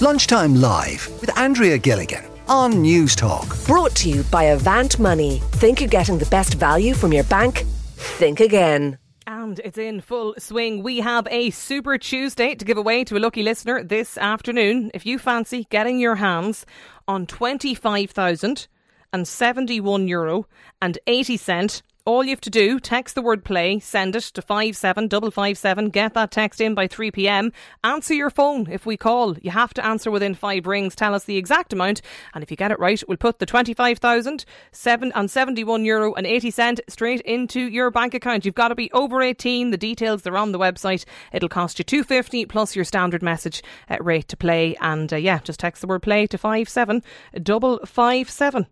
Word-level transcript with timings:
Lunchtime 0.00 0.54
Live 0.54 1.08
with 1.20 1.36
Andrea 1.36 1.76
Gilligan 1.76 2.24
on 2.46 2.74
Newstalk. 2.74 3.66
Brought 3.66 3.96
to 3.96 4.08
you 4.08 4.22
by 4.30 4.44
Avant 4.44 4.96
Money. 5.00 5.42
Think 5.54 5.80
you're 5.80 5.88
getting 5.88 6.18
the 6.18 6.26
best 6.26 6.54
value 6.54 6.94
from 6.94 7.12
your 7.12 7.24
bank? 7.24 7.64
Think 7.96 8.38
again. 8.38 8.96
And 9.26 9.58
it's 9.64 9.76
in 9.76 10.00
full 10.00 10.36
swing. 10.38 10.84
We 10.84 11.00
have 11.00 11.26
a 11.32 11.50
Super 11.50 11.98
Tuesday 11.98 12.54
to 12.54 12.64
give 12.64 12.78
away 12.78 13.02
to 13.02 13.16
a 13.16 13.18
lucky 13.18 13.42
listener 13.42 13.82
this 13.82 14.16
afternoon. 14.18 14.92
If 14.94 15.04
you 15.04 15.18
fancy 15.18 15.66
getting 15.68 15.98
your 15.98 16.14
hands 16.14 16.64
on 17.08 17.26
25,071 17.26 20.08
euro 20.08 20.46
and 20.80 20.98
80 21.08 21.36
cent 21.36 21.82
all 22.08 22.24
you 22.24 22.30
have 22.30 22.40
to 22.40 22.48
do, 22.48 22.80
text 22.80 23.14
the 23.14 23.20
word 23.20 23.44
play, 23.44 23.78
send 23.78 24.16
it 24.16 24.22
to 24.22 24.40
57557, 24.40 25.90
get 25.90 26.14
that 26.14 26.30
text 26.30 26.58
in 26.58 26.74
by 26.74 26.86
3 26.86 27.10
pm, 27.10 27.52
answer 27.84 28.14
your 28.14 28.30
phone 28.30 28.66
if 28.70 28.86
we 28.86 28.96
call. 28.96 29.36
You 29.42 29.50
have 29.50 29.74
to 29.74 29.84
answer 29.84 30.10
within 30.10 30.34
five 30.34 30.66
rings, 30.66 30.94
tell 30.94 31.14
us 31.14 31.24
the 31.24 31.36
exact 31.36 31.74
amount, 31.74 32.00
and 32.32 32.42
if 32.42 32.50
you 32.50 32.56
get 32.56 32.72
it 32.72 32.78
right, 32.78 33.02
we'll 33.06 33.18
put 33.18 33.40
the 33.40 33.46
25,000 33.46 34.46
and 34.86 35.30
71 35.30 35.84
euro 35.84 36.14
and 36.14 36.26
80 36.26 36.50
cent 36.50 36.80
straight 36.88 37.20
into 37.20 37.60
your 37.60 37.90
bank 37.90 38.14
account. 38.14 38.46
You've 38.46 38.54
got 38.54 38.68
to 38.68 38.74
be 38.74 38.90
over 38.92 39.20
18. 39.20 39.70
The 39.70 39.76
details 39.76 40.26
are 40.26 40.38
on 40.38 40.52
the 40.52 40.58
website. 40.58 41.04
It'll 41.30 41.50
cost 41.50 41.78
you 41.78 41.84
250 41.84 42.46
plus 42.46 42.74
your 42.74 42.86
standard 42.86 43.22
message 43.22 43.62
uh, 43.90 43.98
rate 44.00 44.28
to 44.28 44.36
play. 44.38 44.76
And 44.80 45.12
uh, 45.12 45.16
yeah, 45.16 45.40
just 45.40 45.60
text 45.60 45.82
the 45.82 45.86
word 45.86 46.02
play 46.02 46.26
to 46.28 46.38
57557. 46.38 48.66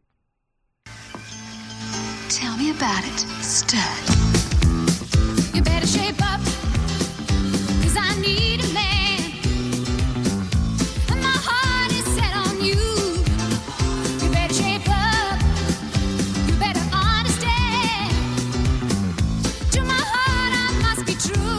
About 2.86 3.04
it. 3.04 3.26
You 5.56 5.60
better 5.60 5.88
shape 5.88 6.22
up, 6.22 6.40
cause 7.82 7.96
I 7.98 8.14
need 8.20 8.60
a 8.62 8.68
man. 8.72 9.32
And 11.10 11.20
my 11.20 11.36
heart 11.48 11.90
is 11.90 12.06
set 12.14 12.32
on 12.36 12.62
you. 12.62 12.78
You 14.22 14.30
better 14.30 14.54
shape 14.54 14.86
up, 14.86 15.40
you 16.46 16.54
better 16.60 16.86
understand. 16.94 18.12
To 19.72 19.82
my 19.82 20.02
heart, 20.14 20.52
I 20.54 20.78
must 20.80 21.06
be 21.06 21.14
true. 21.14 21.56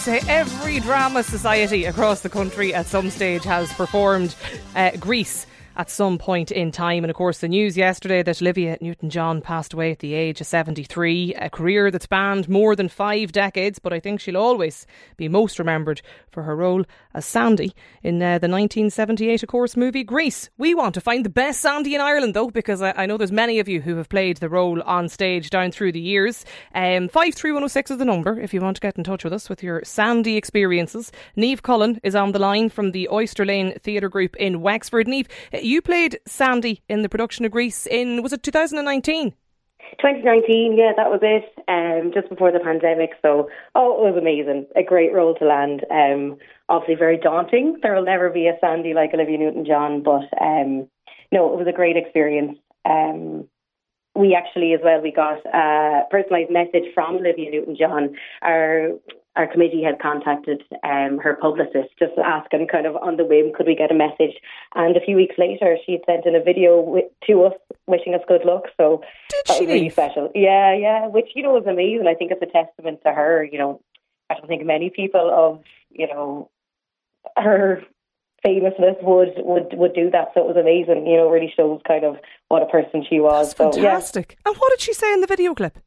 say 0.00 0.20
every 0.28 0.78
drama 0.80 1.24
society 1.24 1.86
across 1.86 2.20
the 2.20 2.28
country 2.28 2.72
at 2.72 2.86
some 2.86 3.10
stage 3.10 3.42
has 3.42 3.72
performed 3.72 4.36
uh, 4.76 4.92
Grease 4.96 5.44
at 5.76 5.90
some 5.90 6.18
point 6.18 6.50
in 6.50 6.72
time. 6.72 7.04
And 7.04 7.10
of 7.10 7.16
course, 7.16 7.38
the 7.38 7.48
news 7.48 7.76
yesterday 7.76 8.22
that 8.22 8.42
Olivia 8.42 8.76
Newton 8.80 9.10
John 9.10 9.40
passed 9.40 9.72
away 9.72 9.92
at 9.92 10.00
the 10.00 10.14
age 10.14 10.40
of 10.40 10.46
73, 10.46 11.34
a 11.34 11.50
career 11.50 11.90
that 11.90 12.02
spanned 12.02 12.48
more 12.48 12.76
than 12.76 12.88
five 12.88 13.32
decades, 13.32 13.78
but 13.78 13.92
I 13.92 14.00
think 14.00 14.20
she'll 14.20 14.36
always 14.36 14.86
be 15.16 15.28
most 15.28 15.58
remembered 15.58 16.02
for 16.30 16.42
her 16.44 16.56
role 16.56 16.84
as 17.14 17.26
Sandy 17.26 17.74
in 18.02 18.16
uh, 18.16 18.38
the 18.38 18.48
1978, 18.48 19.42
of 19.42 19.48
course, 19.48 19.76
movie 19.76 20.04
Grease. 20.04 20.50
We 20.58 20.74
want 20.74 20.94
to 20.94 21.00
find 21.00 21.24
the 21.24 21.30
best 21.30 21.60
Sandy 21.60 21.94
in 21.94 22.00
Ireland, 22.00 22.34
though, 22.34 22.50
because 22.50 22.82
I, 22.82 22.92
I 22.96 23.06
know 23.06 23.16
there's 23.16 23.32
many 23.32 23.58
of 23.58 23.68
you 23.68 23.80
who 23.80 23.96
have 23.96 24.08
played 24.08 24.38
the 24.38 24.48
role 24.48 24.82
on 24.82 25.08
stage 25.08 25.50
down 25.50 25.72
through 25.72 25.92
the 25.92 26.00
years. 26.00 26.44
Um, 26.74 27.08
53106 27.08 27.92
is 27.92 27.98
the 27.98 28.04
number 28.04 28.38
if 28.38 28.54
you 28.54 28.60
want 28.60 28.76
to 28.76 28.80
get 28.80 28.96
in 28.96 29.04
touch 29.04 29.24
with 29.24 29.32
us 29.32 29.48
with 29.48 29.62
your 29.62 29.82
Sandy 29.84 30.36
experiences. 30.36 31.10
Neve 31.36 31.62
Cullen 31.62 32.00
is 32.02 32.14
on 32.14 32.32
the 32.32 32.38
line 32.38 32.68
from 32.68 32.92
the 32.92 33.08
Oyster 33.10 33.44
Lane 33.44 33.78
Theatre 33.80 34.08
Group 34.08 34.36
in 34.36 34.60
Wexford. 34.60 35.08
Neve, 35.08 35.28
you 35.64 35.82
played 35.82 36.18
Sandy 36.26 36.82
in 36.88 37.02
the 37.02 37.08
production 37.08 37.44
of 37.44 37.52
Grease 37.52 37.86
in, 37.86 38.22
was 38.22 38.32
it 38.32 38.42
2019? 38.42 39.34
2019, 39.98 40.76
yeah, 40.78 40.92
that 40.96 41.10
was 41.10 41.20
it. 41.22 41.44
Um, 41.68 42.12
just 42.14 42.28
before 42.28 42.52
the 42.52 42.60
pandemic, 42.60 43.10
so 43.22 43.48
oh, 43.74 44.06
it 44.06 44.12
was 44.12 44.18
amazing. 44.18 44.66
A 44.76 44.82
great 44.82 45.12
role 45.12 45.34
to 45.34 45.44
land. 45.44 45.84
Um, 45.90 46.38
obviously 46.68 46.94
very 46.94 47.18
daunting. 47.18 47.78
There 47.82 47.94
will 47.94 48.04
never 48.04 48.30
be 48.30 48.46
a 48.46 48.56
Sandy 48.60 48.94
like 48.94 49.10
Olivia 49.12 49.38
Newton-John, 49.38 50.02
but 50.02 50.28
um, 50.40 50.88
no, 51.32 51.52
it 51.52 51.58
was 51.58 51.66
a 51.68 51.76
great 51.76 51.96
experience. 51.96 52.58
Um, 52.88 53.48
we 54.14 54.34
actually, 54.34 54.74
as 54.74 54.80
well, 54.82 55.00
we 55.00 55.12
got 55.12 55.44
a 55.46 56.02
personalised 56.12 56.50
message 56.50 56.92
from 56.94 57.16
Olivia 57.16 57.50
Newton-John. 57.50 58.16
Our 58.42 58.90
our 59.36 59.46
committee 59.46 59.82
had 59.82 60.00
contacted 60.00 60.62
um, 60.82 61.18
her 61.18 61.36
publicist 61.40 61.90
just 61.98 62.12
asking 62.18 62.66
kind 62.66 62.86
of 62.86 62.96
on 62.96 63.16
the 63.16 63.24
whim 63.24 63.52
could 63.54 63.66
we 63.66 63.76
get 63.76 63.90
a 63.90 63.94
message? 63.94 64.34
And 64.74 64.96
a 64.96 65.00
few 65.00 65.16
weeks 65.16 65.36
later 65.38 65.76
she 65.86 65.98
sent 66.06 66.26
in 66.26 66.34
a 66.34 66.42
video 66.42 67.00
to 67.26 67.44
us 67.44 67.54
wishing 67.86 68.14
us 68.14 68.22
good 68.26 68.44
luck. 68.44 68.64
So 68.76 69.02
Did 69.28 69.42
that 69.46 69.56
she 69.56 69.64
was 69.64 69.68
really 69.68 69.80
leave? 69.82 69.92
special. 69.92 70.30
Yeah 70.34 70.74
yeah 70.74 71.06
which 71.06 71.30
you 71.34 71.42
know 71.42 71.52
was 71.52 71.66
amazing. 71.66 72.06
I 72.08 72.14
think 72.14 72.32
it's 72.32 72.42
a 72.42 72.46
testament 72.46 73.00
to 73.04 73.12
her 73.12 73.44
you 73.44 73.58
know 73.58 73.80
I 74.28 74.34
don't 74.34 74.48
think 74.48 74.64
many 74.64 74.90
people 74.90 75.30
of 75.32 75.62
you 75.90 76.08
know 76.08 76.50
her 77.36 77.82
famousness 78.42 78.96
would 79.02 79.34
would 79.38 79.74
would 79.74 79.94
do 79.94 80.10
that. 80.10 80.28
So 80.34 80.40
it 80.40 80.46
was 80.46 80.56
amazing. 80.56 81.06
You 81.06 81.18
know 81.18 81.30
really 81.30 81.52
shows 81.56 81.80
kind 81.86 82.04
of 82.04 82.16
what 82.48 82.62
a 82.62 82.66
person 82.66 83.04
she 83.08 83.20
was. 83.20 83.54
That's 83.54 83.76
so 83.76 83.80
yeah. 83.80 83.90
fantastic. 83.90 84.38
And 84.44 84.56
what 84.56 84.70
did 84.70 84.80
she 84.80 84.92
say 84.92 85.12
in 85.12 85.20
the 85.20 85.26
video 85.26 85.54
clip? 85.54 85.78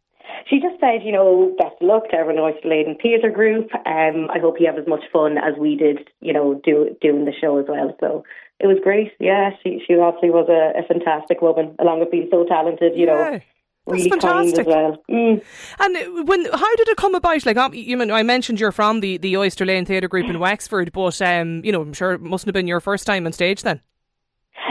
She 0.49 0.59
just 0.59 0.79
said, 0.79 1.03
you 1.03 1.11
know, 1.11 1.55
best 1.57 1.75
of 1.81 1.87
luck 1.87 2.09
to 2.09 2.15
everyone 2.15 2.37
in 2.37 2.53
Oyster 2.53 2.67
Lane 2.69 2.97
Theatre 3.01 3.29
Group. 3.29 3.69
Um, 3.85 4.29
I 4.29 4.39
hope 4.39 4.59
you 4.59 4.67
have 4.67 4.77
as 4.77 4.87
much 4.87 5.03
fun 5.11 5.37
as 5.37 5.53
we 5.59 5.75
did, 5.75 6.09
you 6.21 6.33
know, 6.33 6.59
do, 6.63 6.95
doing 7.01 7.25
the 7.25 7.33
show 7.39 7.57
as 7.57 7.65
well. 7.67 7.95
So 7.99 8.23
it 8.59 8.67
was 8.67 8.77
great. 8.83 9.11
Yeah, 9.19 9.51
she 9.63 9.81
she 9.85 9.95
obviously 9.95 10.29
was 10.29 10.47
a, 10.49 10.79
a 10.79 10.87
fantastic 10.87 11.41
woman, 11.41 11.75
along 11.79 11.99
with 11.99 12.11
being 12.11 12.27
so 12.31 12.45
talented, 12.45 12.93
you 12.95 13.05
Yeah, 13.05 13.13
know, 13.13 13.31
that's 13.31 13.45
really 13.87 14.09
fantastic. 14.09 14.59
as 14.59 14.65
well. 14.65 15.03
Mm. 15.09 15.43
And 15.79 15.97
uh, 15.97 16.23
when 16.23 16.45
how 16.45 16.75
did 16.75 16.87
it 16.89 16.97
come 16.97 17.15
about? 17.15 17.45
Like, 17.45 17.57
um, 17.57 17.73
you 17.73 17.95
know, 17.95 18.13
I 18.13 18.23
mentioned 18.23 18.59
you're 18.59 18.71
from 18.71 18.99
the, 19.01 19.17
the 19.17 19.35
Oyster 19.37 19.65
Lane 19.65 19.85
Theatre 19.85 20.07
Group 20.07 20.29
in 20.29 20.39
Wexford, 20.47 20.91
but 20.91 21.21
um, 21.21 21.61
you 21.65 21.71
know, 21.71 21.81
I'm 21.81 21.93
sure 21.93 22.13
it 22.13 22.21
mustn't 22.21 22.47
have 22.47 22.53
been 22.53 22.67
your 22.67 22.79
first 22.79 23.05
time 23.05 23.25
on 23.25 23.33
stage 23.33 23.63
then. 23.63 23.81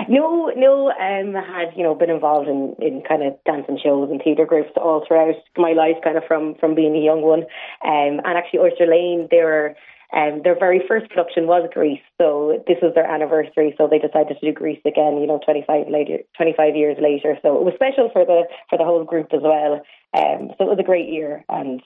No, 0.08 0.50
no, 0.56 0.90
um, 0.90 1.36
I 1.36 1.60
had, 1.60 1.76
you 1.76 1.82
know, 1.82 1.94
been 1.94 2.10
involved 2.10 2.48
in, 2.48 2.74
in 2.80 3.02
kind 3.06 3.22
of 3.22 3.34
dancing 3.44 3.78
shows 3.82 4.10
and 4.10 4.20
theatre 4.22 4.46
groups 4.46 4.70
all 4.76 5.04
throughout 5.06 5.34
my 5.56 5.72
life, 5.72 5.96
kind 6.02 6.16
of 6.16 6.24
from, 6.26 6.54
from 6.56 6.74
being 6.74 6.96
a 6.96 7.00
young 7.00 7.22
one. 7.22 7.40
Um, 7.84 8.20
and 8.24 8.38
actually, 8.38 8.60
Oyster 8.60 8.86
Lane, 8.86 9.28
they 9.30 9.42
were, 9.42 9.74
um, 10.12 10.42
their 10.44 10.58
very 10.58 10.82
first 10.88 11.08
production 11.08 11.46
was 11.46 11.68
Grease, 11.72 12.00
so 12.18 12.62
this 12.66 12.78
was 12.82 12.92
their 12.94 13.06
anniversary, 13.06 13.74
so 13.78 13.88
they 13.88 13.98
decided 13.98 14.36
to 14.38 14.46
do 14.46 14.52
Grease 14.52 14.80
again, 14.86 15.18
you 15.20 15.26
know, 15.26 15.40
25, 15.44 15.88
later, 15.88 16.18
25 16.36 16.76
years 16.76 16.96
later. 17.00 17.38
So 17.42 17.56
it 17.58 17.64
was 17.64 17.74
special 17.74 18.10
for 18.12 18.24
the, 18.24 18.44
for 18.70 18.78
the 18.78 18.84
whole 18.84 19.04
group 19.04 19.32
as 19.32 19.40
well. 19.42 19.82
Um, 20.14 20.50
so 20.58 20.64
it 20.64 20.70
was 20.70 20.78
a 20.80 20.86
great 20.86 21.08
year, 21.08 21.44
and 21.48 21.80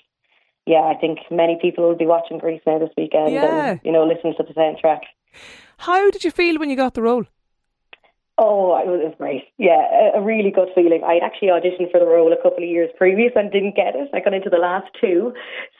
yeah, 0.66 0.82
I 0.82 0.94
think 1.00 1.18
many 1.30 1.58
people 1.62 1.86
will 1.88 1.96
be 1.96 2.06
watching 2.06 2.38
Grease 2.38 2.62
now 2.66 2.78
this 2.78 2.90
weekend 2.96 3.32
Yeah. 3.32 3.70
and, 3.70 3.80
you 3.84 3.92
know, 3.92 4.04
listening 4.04 4.34
to 4.36 4.42
the 4.42 4.52
soundtrack. 4.52 5.00
How 5.78 6.10
did 6.10 6.24
you 6.24 6.30
feel 6.30 6.58
when 6.58 6.70
you 6.70 6.76
got 6.76 6.94
the 6.94 7.02
role? 7.02 7.24
Oh, 8.38 8.76
it 8.76 8.84
was, 8.84 9.00
it 9.00 9.08
was 9.08 9.16
great. 9.16 9.48
Yeah, 9.56 9.80
a, 10.12 10.20
really 10.20 10.52
good 10.52 10.68
feeling. 10.74 11.00
I'd 11.00 11.24
actually 11.24 11.48
auditioned 11.48 11.88
for 11.90 11.96
the 11.96 12.04
role 12.04 12.36
a 12.36 12.42
couple 12.42 12.60
of 12.60 12.68
years 12.68 12.92
previous 13.00 13.32
and 13.34 13.50
didn't 13.50 13.76
get 13.76 13.96
it. 13.96 14.12
I 14.12 14.20
got 14.20 14.36
into 14.36 14.52
the 14.52 14.60
last 14.60 14.92
two, 15.00 15.32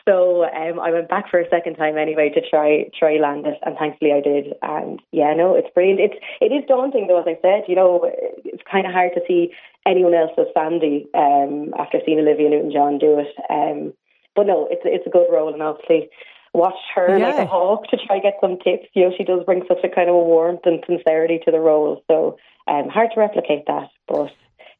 so 0.08 0.48
um, 0.48 0.80
I 0.80 0.88
went 0.90 1.12
back 1.12 1.28
for 1.28 1.38
a 1.38 1.48
second 1.52 1.76
time 1.76 1.98
anyway 1.98 2.32
to 2.32 2.40
try 2.40 2.88
try 2.98 3.20
land 3.20 3.44
it, 3.44 3.60
and 3.60 3.76
thankfully 3.76 4.16
I 4.16 4.24
did. 4.24 4.56
And 4.62 5.02
yeah, 5.12 5.36
no, 5.36 5.52
it's 5.54 5.68
brilliant. 5.76 6.00
It's 6.00 6.16
it 6.40 6.48
is 6.48 6.64
daunting 6.64 7.08
though, 7.12 7.20
as 7.20 7.28
I 7.28 7.36
said. 7.44 7.68
You 7.68 7.76
know, 7.76 8.08
it's 8.40 8.64
kind 8.64 8.86
of 8.86 8.92
hard 8.96 9.12
to 9.20 9.26
see 9.28 9.52
anyone 9.84 10.14
else 10.14 10.32
as 10.40 10.48
Sandy 10.56 11.12
um, 11.12 11.76
after 11.78 12.00
seeing 12.06 12.20
Olivia 12.20 12.48
Newton-John 12.48 12.96
do 12.96 13.20
it. 13.20 13.36
Um, 13.52 13.92
but 14.34 14.46
no, 14.46 14.66
it's 14.70 14.82
it's 14.88 15.06
a 15.06 15.12
good 15.12 15.28
role, 15.28 15.52
and 15.52 15.60
obviously 15.60 16.08
watch 16.54 16.74
her 16.94 17.18
like 17.18 17.38
a 17.38 17.46
hawk 17.46 17.88
to 17.90 17.96
try 18.06 18.18
get 18.18 18.34
some 18.40 18.58
tips. 18.58 18.86
You 18.94 19.04
know, 19.04 19.14
she 19.16 19.24
does 19.24 19.44
bring 19.44 19.62
such 19.68 19.84
a 19.84 19.88
kind 19.88 20.08
of 20.08 20.14
a 20.14 20.18
warmth 20.18 20.60
and 20.64 20.82
sincerity 20.86 21.40
to 21.44 21.50
the 21.50 21.60
role. 21.60 22.02
So 22.10 22.38
um, 22.66 22.88
hard 22.88 23.10
to 23.14 23.20
replicate 23.20 23.66
that, 23.66 23.88
but 24.08 24.30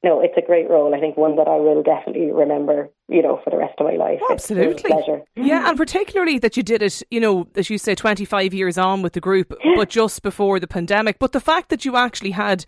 no, 0.03 0.21
it's 0.21 0.34
a 0.37 0.47
great 0.47 0.69
role. 0.71 0.94
I 0.94 1.00
think 1.00 1.16
one 1.16 1.37
that 1.37 1.49
I 1.49 1.56
will 1.56 1.82
definitely 1.82 2.31
remember. 2.31 2.91
You 3.09 3.22
know, 3.22 3.41
for 3.44 3.50
the 3.50 3.56
rest 3.56 3.75
of 3.78 3.87
my 3.87 3.94
life. 3.94 4.21
Absolutely. 4.31 4.82
pleasure. 4.91 5.22
Yeah, 5.37 5.69
and 5.69 5.77
particularly 5.77 6.38
that 6.41 6.57
you 6.57 6.63
did 6.63 6.83
it, 6.83 7.03
you 7.10 7.21
know, 7.21 7.47
as 7.54 7.71
you 7.71 7.78
say, 7.78 7.95
25 7.95 8.53
years 8.53 8.78
on 8.78 9.03
with 9.03 9.12
the 9.12 9.21
group, 9.21 9.54
but 9.77 9.89
just 9.89 10.22
before 10.22 10.59
the 10.59 10.66
pandemic. 10.66 11.19
But 11.19 11.33
the 11.33 11.41
fact 11.41 11.69
that 11.69 11.84
you 11.84 11.97
actually 11.97 12.33
had 12.33 12.66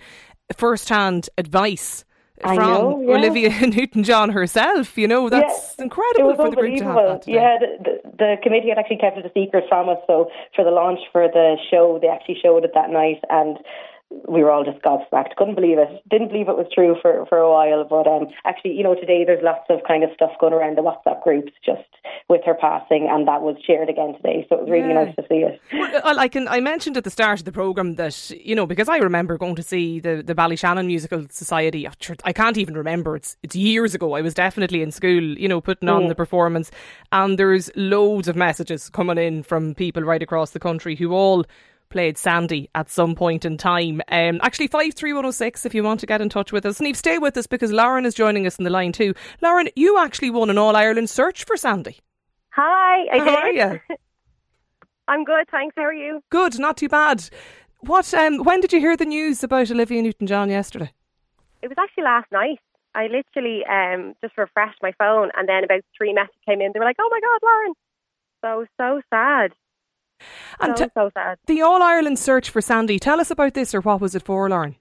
first 0.56 0.88
hand 0.88 1.28
advice 1.36 2.04
from 2.42 2.56
know, 2.56 3.00
yeah. 3.02 3.14
Olivia 3.16 3.50
Newton 3.66 4.02
John 4.04 4.30
herself, 4.30 4.96
you 4.98 5.08
know, 5.08 5.28
that's 5.28 5.74
Yeah. 5.78 5.84
incredible 5.84 6.34
for 6.36 6.50
the 6.50 6.56
group 6.56 6.78
to 6.78 6.84
have 6.84 6.94
that. 6.96 7.22
today. 7.22 7.34
Yeah, 7.34 7.58
the, 7.60 7.68
the, 7.84 8.10
the 8.18 8.36
committee 8.42 8.68
had 8.68 8.78
actually 8.78 8.98
kept 8.98 9.18
it 9.18 9.26
a 9.26 9.32
secret 9.34 9.64
from 9.68 9.88
us. 9.88 9.98
So 10.06 10.30
for 10.54 10.64
the 10.64 10.70
launch 10.70 11.00
for 11.12 11.28
the 11.28 11.56
show, 11.70 11.98
they 12.00 12.08
actually 12.08 12.38
showed 12.42 12.64
it 12.64 12.72
that 12.74 12.90
night, 12.90 13.20
and 13.30 13.58
we 14.26 14.42
were 14.42 14.50
all 14.50 14.64
just 14.64 14.82
gobsmacked. 14.82 15.36
Couldn't 15.36 15.54
believe 15.54 15.78
it. 15.78 16.02
Didn't 16.10 16.28
believe 16.28 16.48
it 16.48 16.56
was 16.56 16.66
true 16.72 16.96
for, 17.02 17.26
for 17.26 17.38
a 17.38 17.50
while. 17.50 17.84
But 17.84 18.06
um, 18.06 18.28
actually, 18.46 18.72
you 18.72 18.82
know, 18.82 18.94
today 18.94 19.24
there's 19.24 19.42
lots 19.42 19.66
of 19.68 19.80
kind 19.86 20.02
of 20.02 20.10
stuff 20.14 20.30
going 20.40 20.54
around 20.54 20.78
the 20.78 20.82
WhatsApp 20.82 21.22
groups 21.22 21.52
just 21.64 21.82
with 22.28 22.40
her 22.46 22.54
passing, 22.54 23.08
and 23.10 23.28
that 23.28 23.42
was 23.42 23.56
shared 23.66 23.90
again 23.90 24.14
today. 24.16 24.46
So 24.48 24.56
it 24.56 24.60
was 24.62 24.70
really 24.70 24.88
Yeah. 24.88 25.04
nice 25.04 25.16
to 25.16 25.22
see 25.28 25.44
it. 25.44 25.60
Well, 25.72 26.18
I 26.18 26.28
can. 26.28 26.48
I 26.48 26.60
mentioned 26.60 26.96
at 26.96 27.04
the 27.04 27.10
start 27.10 27.40
of 27.40 27.44
the 27.44 27.52
program 27.52 27.96
that 27.96 28.30
you 28.30 28.54
know 28.54 28.66
because 28.66 28.88
I 28.88 28.96
remember 28.96 29.36
going 29.36 29.56
to 29.56 29.62
see 29.62 30.00
the 30.00 30.22
the 30.22 30.34
Ballyshannon 30.34 30.86
Musical 30.86 31.26
Society. 31.30 31.86
I 32.24 32.32
can't 32.32 32.56
even 32.56 32.74
remember. 32.76 33.14
It's 33.16 33.36
it's 33.42 33.56
years 33.56 33.94
ago. 33.94 34.14
I 34.14 34.22
was 34.22 34.32
definitely 34.34 34.82
in 34.82 34.90
school, 34.90 35.22
you 35.22 35.48
know, 35.48 35.60
putting 35.60 35.88
on 35.88 36.08
the 36.08 36.14
performance, 36.14 36.70
and 37.12 37.38
there's 37.38 37.70
loads 37.76 38.28
of 38.28 38.36
messages 38.36 38.88
coming 38.88 39.18
in 39.18 39.42
from 39.42 39.74
people 39.74 40.02
right 40.02 40.22
across 40.22 40.50
the 40.52 40.60
country 40.60 40.96
who 40.96 41.12
all 41.12 41.44
played 41.90 42.18
Sandy 42.18 42.68
at 42.74 42.90
some 42.90 43.14
point 43.14 43.44
in 43.44 43.56
time. 43.56 44.00
Um, 44.10 44.40
actually, 44.42 44.68
five 44.68 44.94
three 44.94 45.12
one 45.12 45.22
zero 45.24 45.30
six. 45.30 45.64
If 45.66 45.74
you 45.74 45.82
want 45.82 46.00
to 46.00 46.06
get 46.06 46.20
in 46.20 46.28
touch 46.28 46.52
with 46.52 46.64
us, 46.66 46.80
Neve, 46.80 46.96
stay 46.96 47.18
with 47.18 47.36
us 47.36 47.46
because 47.46 47.72
Lauren 47.72 48.04
is 48.06 48.14
joining 48.14 48.46
us 48.46 48.56
in 48.56 48.64
the 48.64 48.70
line 48.70 48.92
too. 48.92 49.14
Lauren, 49.42 49.68
you 49.76 49.98
actually 49.98 50.30
won 50.30 50.50
an 50.50 50.58
All 50.58 50.76
Ireland 50.76 51.10
search 51.10 51.44
for 51.44 51.56
Sandy. 51.56 51.98
Hi, 52.50 53.06
I 53.12 53.18
How 53.18 53.24
did. 53.24 53.34
are 53.38 53.52
you? 53.72 53.80
I'm 55.08 55.24
good, 55.24 55.48
thanks. 55.50 55.74
How 55.76 55.84
are 55.84 55.92
you? 55.94 56.20
Good, 56.30 56.58
not 56.58 56.76
too 56.76 56.88
bad. 56.88 57.28
What? 57.80 58.12
Um, 58.12 58.38
when 58.44 58.60
did 58.60 58.72
you 58.72 58.80
hear 58.80 58.96
the 58.96 59.04
news 59.06 59.42
about 59.42 59.70
Olivia 59.70 60.02
Newton-John 60.02 60.50
yesterday? 60.50 60.92
It 61.62 61.68
was 61.68 61.78
actually 61.78 62.04
last 62.04 62.30
night. 62.30 62.58
I 62.94 63.06
literally 63.06 63.64
um, 63.66 64.14
just 64.22 64.36
refreshed 64.36 64.78
my 64.82 64.92
phone, 64.98 65.30
and 65.36 65.48
then 65.48 65.64
about 65.64 65.82
three 65.96 66.12
messages 66.12 66.34
came 66.46 66.60
in. 66.60 66.72
They 66.72 66.78
were 66.80 66.84
like, 66.84 66.96
"Oh 66.98 67.08
my 67.10 67.20
God, 67.20 67.40
Lauren!" 67.46 67.74
So 68.42 68.66
so 68.76 69.02
sad. 69.10 69.52
And 70.60 70.76
so 70.76 70.84
t- 70.84 70.90
so 70.94 71.10
sad. 71.14 71.38
the 71.46 71.62
All 71.62 71.82
Ireland 71.82 72.18
search 72.18 72.50
for 72.50 72.60
Sandy. 72.60 72.98
Tell 72.98 73.20
us 73.20 73.30
about 73.30 73.54
this, 73.54 73.74
or 73.74 73.80
what 73.80 74.00
was 74.00 74.14
it 74.14 74.22
for, 74.22 74.48
Lauren? 74.48 74.76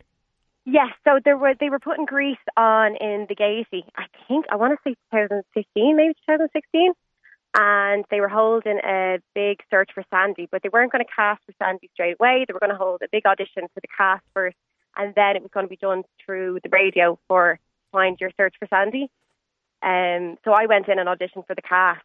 Yes, 0.70 0.90
so 1.06 1.20
there 1.24 1.38
were 1.38 1.54
they 1.58 1.70
were 1.70 1.80
putting 1.80 2.04
Grease 2.04 2.38
on 2.58 2.98
in 2.98 3.26
the 3.30 3.36
Gaiety. 3.36 3.86
I 3.96 4.04
think 4.28 4.46
I 4.52 4.58
want 4.58 4.74
to 4.74 4.90
say 4.90 4.96
2015, 5.12 5.96
maybe 5.96 6.14
2016, 6.28 6.92
and 7.58 8.04
they 8.12 8.20
were 8.20 8.28
holding 8.28 8.80
a 8.84 9.20
big 9.34 9.62
search 9.70 9.92
for 9.94 10.04
Sandy, 10.10 10.50
but 10.52 10.64
they 10.64 10.70
weren't 10.70 10.92
going 10.92 11.06
to 11.06 11.12
cast 11.16 11.42
for 11.46 11.54
Sandy 11.58 11.90
straight 11.94 12.18
away. 12.20 12.44
They 12.46 12.54
were 12.54 12.60
going 12.60 12.74
to 12.74 12.78
hold 12.78 13.02
a 13.02 13.08
big 13.10 13.26
audition 13.26 13.64
for 13.74 13.80
the 13.80 13.88
cast 13.98 14.26
first, 14.34 14.58
and 14.98 15.16
then 15.16 15.38
it 15.38 15.42
was 15.42 15.52
going 15.54 15.66
to 15.66 15.70
be 15.70 15.78
done 15.78 16.04
through 16.26 16.60
the 16.64 16.70
radio 16.70 17.18
for 17.30 17.60
find 17.94 18.18
your 18.20 18.32
search 18.36 18.56
for 18.60 18.68
Sandy. 18.68 19.10
Um, 19.82 20.38
so 20.44 20.52
I 20.52 20.66
went 20.66 20.90
in 20.90 21.00
and 21.00 21.08
auditioned 21.08 21.48
for 21.48 21.56
the 21.56 21.62
cast, 21.62 22.04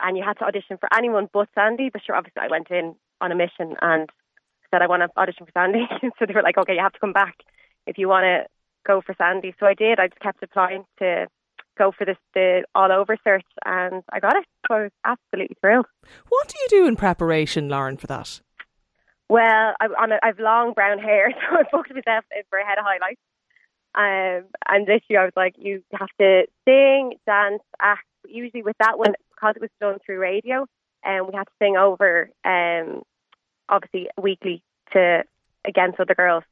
and 0.00 0.18
you 0.18 0.22
had 0.22 0.38
to 0.40 0.44
audition 0.44 0.76
for 0.76 0.88
anyone 0.94 1.30
but 1.32 1.48
Sandy. 1.54 1.88
But 1.90 2.02
sure, 2.04 2.16
obviously 2.16 2.42
I 2.42 2.48
went 2.48 2.70
in 2.70 2.96
on 3.24 3.32
a 3.32 3.34
mission 3.34 3.74
and 3.80 4.08
said 4.70 4.82
I 4.82 4.86
want 4.86 5.02
to 5.02 5.20
audition 5.20 5.46
for 5.46 5.52
Sandy. 5.52 5.86
so 6.18 6.26
they 6.26 6.34
were 6.34 6.42
like, 6.42 6.58
okay, 6.58 6.74
you 6.74 6.80
have 6.80 6.92
to 6.92 7.00
come 7.00 7.12
back 7.12 7.36
if 7.86 7.98
you 7.98 8.08
want 8.08 8.24
to 8.24 8.46
go 8.86 9.00
for 9.00 9.14
Sandy. 9.16 9.54
So 9.58 9.66
I 9.66 9.74
did. 9.74 9.98
I 9.98 10.08
just 10.08 10.20
kept 10.20 10.42
applying 10.42 10.84
to 10.98 11.26
go 11.76 11.92
for 11.96 12.04
this 12.04 12.16
the 12.34 12.64
all 12.74 12.92
over 12.92 13.16
search, 13.24 13.46
and 13.64 14.02
I 14.12 14.20
got 14.20 14.36
it. 14.36 14.44
So 14.68 14.74
I 14.74 14.82
was 14.84 14.92
absolutely 15.04 15.56
thrilled. 15.60 15.86
What 16.28 16.48
do 16.48 16.54
you 16.60 16.82
do 16.82 16.88
in 16.88 16.96
preparation, 16.96 17.68
Lauren, 17.68 17.96
for 17.96 18.06
that? 18.06 18.40
Well, 19.28 19.74
I, 19.80 19.86
I'm 19.98 20.12
a, 20.12 20.18
I've 20.22 20.38
long 20.38 20.72
brown 20.74 20.98
hair, 20.98 21.32
so 21.50 21.56
I 21.56 21.62
booked 21.72 21.90
myself 21.90 22.24
in 22.36 22.42
for 22.50 22.58
a 22.58 22.66
head 22.66 22.78
of 22.78 22.84
highlights. 22.84 23.20
Um, 23.96 24.50
and 24.68 24.86
this 24.86 25.02
year 25.08 25.22
I 25.22 25.24
was 25.24 25.32
like, 25.36 25.54
you 25.56 25.82
have 25.98 26.08
to 26.20 26.46
sing, 26.64 27.14
dance, 27.26 27.62
act. 27.80 28.04
Usually 28.26 28.62
with 28.62 28.76
that 28.80 28.98
one, 28.98 29.12
because 29.34 29.54
it 29.56 29.60
was 29.60 29.70
done 29.80 29.98
through 30.04 30.18
radio, 30.18 30.66
and 31.04 31.26
we 31.26 31.34
had 31.34 31.44
to 31.44 31.52
sing 31.60 31.76
over, 31.76 32.30
um, 32.44 33.02
obviously 33.68 34.08
weekly 34.20 34.62
to 34.92 35.24
against 35.66 36.00
other 36.00 36.14
girls, 36.14 36.44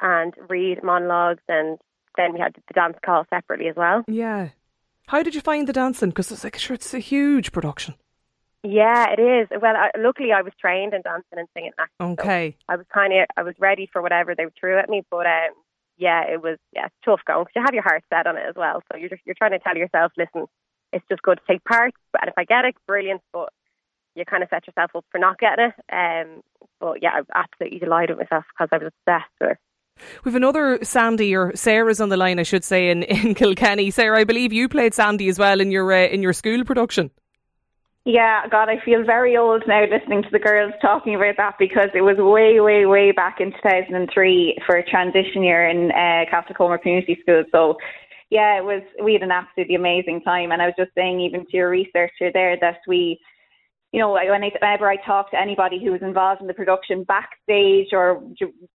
and 0.00 0.34
read 0.48 0.82
monologues, 0.82 1.42
and 1.48 1.78
then 2.16 2.32
we 2.32 2.40
had 2.40 2.54
the 2.54 2.74
dance 2.74 2.96
call 3.04 3.24
separately 3.30 3.68
as 3.68 3.76
well. 3.76 4.04
Yeah. 4.06 4.50
How 5.08 5.22
did 5.22 5.34
you 5.34 5.40
find 5.40 5.66
the 5.66 5.72
dancing? 5.72 6.10
Because 6.10 6.30
it's 6.30 6.44
like, 6.44 6.56
sure, 6.58 6.74
it's 6.74 6.94
a 6.94 6.98
huge 6.98 7.52
production. 7.52 7.94
Yeah, 8.62 9.06
it 9.10 9.20
is. 9.20 9.48
Well, 9.60 9.74
I, 9.76 9.90
luckily 9.98 10.30
I 10.32 10.42
was 10.42 10.52
trained 10.60 10.94
in 10.94 11.02
dancing 11.02 11.38
and 11.38 11.48
singing. 11.54 11.72
acting, 11.78 12.16
so 12.16 12.22
Okay. 12.22 12.56
I 12.68 12.76
was 12.76 12.86
kind 12.94 13.12
of 13.12 13.26
I 13.36 13.42
was 13.42 13.54
ready 13.58 13.88
for 13.92 14.00
whatever 14.00 14.34
they 14.36 14.44
threw 14.58 14.78
at 14.78 14.88
me, 14.88 15.02
but 15.10 15.26
um, 15.26 15.50
yeah, 15.96 16.22
it 16.30 16.40
was 16.40 16.58
yeah 16.72 16.88
tough 17.04 17.20
going 17.26 17.42
because 17.44 17.54
you 17.56 17.62
have 17.64 17.74
your 17.74 17.82
heart 17.82 18.04
set 18.08 18.26
on 18.26 18.36
it 18.36 18.44
as 18.48 18.54
well. 18.54 18.82
So 18.90 18.98
you're 18.98 19.08
just, 19.08 19.22
you're 19.24 19.34
trying 19.36 19.50
to 19.50 19.58
tell 19.58 19.76
yourself, 19.76 20.12
listen, 20.16 20.46
it's 20.92 21.04
just 21.08 21.22
good 21.22 21.38
to 21.38 21.52
take 21.52 21.64
part, 21.64 21.92
and 22.20 22.28
if 22.28 22.34
I 22.36 22.44
get 22.44 22.64
it, 22.64 22.76
brilliant. 22.86 23.20
But 23.32 23.48
you 24.14 24.24
kind 24.24 24.42
of 24.42 24.48
set 24.50 24.66
yourself 24.66 24.90
up 24.94 25.04
for 25.10 25.18
not 25.18 25.38
getting 25.38 25.70
it. 25.70 25.74
Um, 25.92 26.42
but 26.80 27.02
yeah, 27.02 27.10
I'm 27.10 27.26
absolutely 27.34 27.78
delighted 27.78 28.16
with 28.16 28.28
myself 28.30 28.44
because 28.52 28.68
I 28.72 28.78
was 28.78 28.92
obsessed 29.06 29.30
with 29.40 29.50
it. 29.52 29.58
We've 30.24 30.34
another 30.34 30.78
Sandy 30.82 31.34
or 31.34 31.54
Sarah's 31.54 32.00
on 32.00 32.08
the 32.08 32.16
line, 32.16 32.38
I 32.38 32.44
should 32.44 32.64
say, 32.64 32.90
in, 32.90 33.02
in 33.02 33.34
Kilkenny. 33.34 33.90
Sarah, 33.90 34.18
I 34.18 34.24
believe 34.24 34.52
you 34.52 34.68
played 34.68 34.94
Sandy 34.94 35.28
as 35.28 35.38
well 35.38 35.60
in 35.60 35.70
your 35.70 35.92
uh, 35.92 36.06
in 36.06 36.22
your 36.22 36.32
school 36.32 36.64
production. 36.64 37.10
Yeah, 38.04 38.48
God, 38.48 38.68
I 38.68 38.84
feel 38.84 39.04
very 39.04 39.36
old 39.36 39.62
now 39.68 39.84
listening 39.84 40.24
to 40.24 40.28
the 40.32 40.40
girls 40.40 40.72
talking 40.82 41.14
about 41.14 41.36
that 41.36 41.54
because 41.56 41.88
it 41.94 42.00
was 42.00 42.16
way, 42.18 42.58
way, 42.58 42.84
way 42.84 43.12
back 43.12 43.36
in 43.38 43.52
2003 43.52 44.58
for 44.66 44.74
a 44.74 44.90
transition 44.90 45.44
year 45.44 45.68
in 45.68 45.92
uh, 45.92 46.24
Castlecomer 46.28 46.82
Community 46.82 47.16
School. 47.22 47.44
So, 47.52 47.76
yeah, 48.28 48.58
it 48.58 48.64
was. 48.64 48.82
We 49.04 49.12
had 49.12 49.22
an 49.22 49.30
absolutely 49.30 49.76
amazing 49.76 50.22
time, 50.22 50.50
and 50.50 50.60
I 50.60 50.66
was 50.66 50.74
just 50.76 50.90
saying, 50.96 51.20
even 51.20 51.46
to 51.46 51.56
your 51.56 51.70
researcher 51.70 52.32
there, 52.32 52.56
that 52.60 52.78
we, 52.88 53.20
you 53.92 54.00
know, 54.00 54.12
when 54.12 54.42
I, 54.42 54.50
whenever 54.60 54.88
I 54.88 54.96
talk 54.96 55.30
to 55.32 55.40
anybody 55.40 55.78
who 55.82 55.92
was 55.92 56.00
involved 56.00 56.40
in 56.40 56.46
the 56.46 56.54
production 56.54 57.04
backstage 57.04 57.88
or 57.92 58.22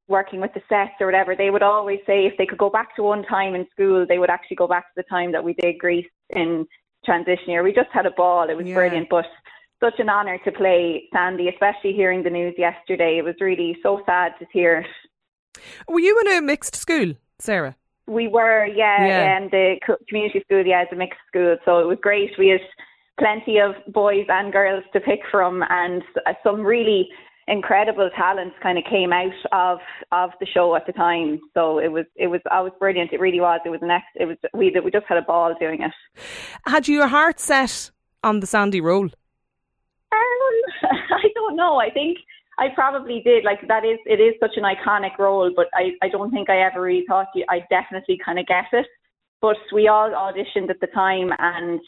working 0.08 0.40
with 0.40 0.54
the 0.54 0.62
sets 0.70 0.94
or 1.00 1.08
whatever, 1.08 1.36
they 1.36 1.50
would 1.50 1.64
always 1.64 2.00
say 2.06 2.28
if 2.28 2.38
they 2.38 2.46
could 2.46 2.60
go 2.60 2.70
back 2.70 2.96
to 2.96 3.04
one 3.04 3.24
time 3.24 3.56
in 3.56 3.66
school, 3.72 4.06
they 4.08 4.20
would 4.20 4.30
actually 4.30 4.58
go 4.58 4.68
back 4.68 4.86
to 4.86 4.94
the 4.96 5.04
time 5.10 5.32
that 5.32 5.44
we 5.44 5.54
did 5.54 5.80
Grease 5.80 6.06
in 6.30 6.68
transition 7.04 7.50
year. 7.50 7.64
We 7.64 7.74
just 7.74 7.90
had 7.92 8.06
a 8.06 8.12
ball. 8.12 8.48
It 8.48 8.56
was 8.56 8.68
Yeah. 8.68 8.76
brilliant, 8.76 9.10
but 9.10 9.26
such 9.80 10.00
an 10.00 10.10
honour 10.10 10.38
to 10.40 10.52
play 10.52 11.08
Sandy, 11.12 11.50
especially 11.50 11.94
hearing 11.94 12.22
the 12.22 12.30
news 12.30 12.54
yesterday. 12.58 13.18
It 13.18 13.24
was 13.24 13.36
really 13.42 13.76
so 13.82 14.04
sad 14.06 14.34
to 14.38 14.46
hear 14.52 14.80
it. 14.80 15.62
Were 15.88 16.00
you 16.00 16.20
in 16.22 16.38
a 16.38 16.42
mixed 16.42 16.76
school, 16.76 17.14
Sarah? 17.40 17.76
We 18.06 18.28
were, 18.28 18.66
yeah, 18.68 19.08
Yeah. 19.08 19.38
and 19.38 19.50
the 19.52 19.80
community 20.08 20.42
school, 20.42 20.66
yeah, 20.66 20.84
is 20.84 20.88
a 20.92 20.96
mixed 20.96 21.20
school, 21.28 21.58
so 21.66 21.80
it 21.80 21.88
was 21.88 21.98
great. 22.02 22.38
We 22.38 22.50
had 22.50 22.62
plenty 23.20 23.60
of 23.60 23.72
boys 23.94 24.26
and 24.30 24.52
girls 24.52 24.84
to 24.94 25.00
pick 25.00 25.20
from, 25.32 25.64
and 25.70 26.04
s- 26.28 26.36
some 26.44 26.62
really 26.62 27.10
incredible 27.48 28.10
talents 28.16 28.56
kind 28.62 28.78
of 28.78 28.84
came 28.90 29.14
out 29.14 29.32
of 29.52 29.80
of 30.12 30.32
the 30.40 30.46
show 30.46 30.76
at 30.76 30.86
the 30.86 30.94
time. 30.94 31.40
So 31.54 31.80
it 31.80 31.92
was 31.92 32.06
it 32.16 32.28
was 32.28 32.42
I 32.52 32.62
was 32.62 32.74
brilliant. 32.80 33.14
It 33.14 33.20
really 33.20 33.40
was. 33.40 33.60
It 33.66 33.70
was 33.70 33.80
next. 33.82 34.08
It 34.16 34.26
was 34.26 34.38
we 34.54 34.74
we 34.84 34.92
just 34.92 35.06
had 35.08 35.18
a 35.18 35.22
ball 35.22 35.54
doing 35.60 35.82
it. 35.82 35.92
Had 36.66 36.88
you 36.88 36.96
your 36.96 37.08
heart 37.08 37.40
set 37.40 37.92
on 38.24 38.40
the 38.40 38.48
Sandy 38.48 38.82
role? 38.82 39.06
Um, 39.06 40.56
I 40.84 41.28
don't 41.36 41.56
know. 41.56 41.78
I 41.80 41.90
think 41.90 42.18
I 42.60 42.68
probably 42.74 43.22
did. 43.24 43.44
Like 43.44 43.68
that 43.68 43.86
is 43.86 44.00
it 44.06 44.20
is 44.20 44.36
such 44.40 44.58
an 44.58 44.64
iconic 44.64 45.18
role, 45.18 45.52
but 45.56 45.68
I 45.74 45.92
I 46.02 46.10
don't 46.10 46.32
think 46.32 46.50
I 46.50 46.62
ever 46.62 46.82
really 46.82 47.06
thought 47.08 47.28
you, 47.34 47.46
I 47.50 47.60
definitely 47.70 48.20
kind 48.24 48.40
of 48.40 48.46
get 48.48 48.66
it. 48.74 48.88
But 49.40 49.58
we 49.72 49.88
all 49.88 50.10
auditioned 50.10 50.72
at 50.72 50.80
the 50.82 50.88
time, 50.88 51.30
and 51.38 51.80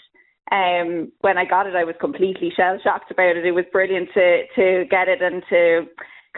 um, 0.52 1.12
when 1.22 1.38
I 1.38 1.46
got 1.46 1.68
it, 1.68 1.76
I 1.76 1.84
was 1.84 1.96
completely 2.00 2.52
shell 2.56 2.78
shocked 2.84 3.12
about 3.12 3.38
it. 3.38 3.46
It 3.46 3.52
was 3.52 3.66
brilliant 3.72 4.10
to 4.14 4.44
to 4.56 4.86
get 4.90 5.08
it 5.08 5.22
and 5.22 5.44
to 5.50 5.86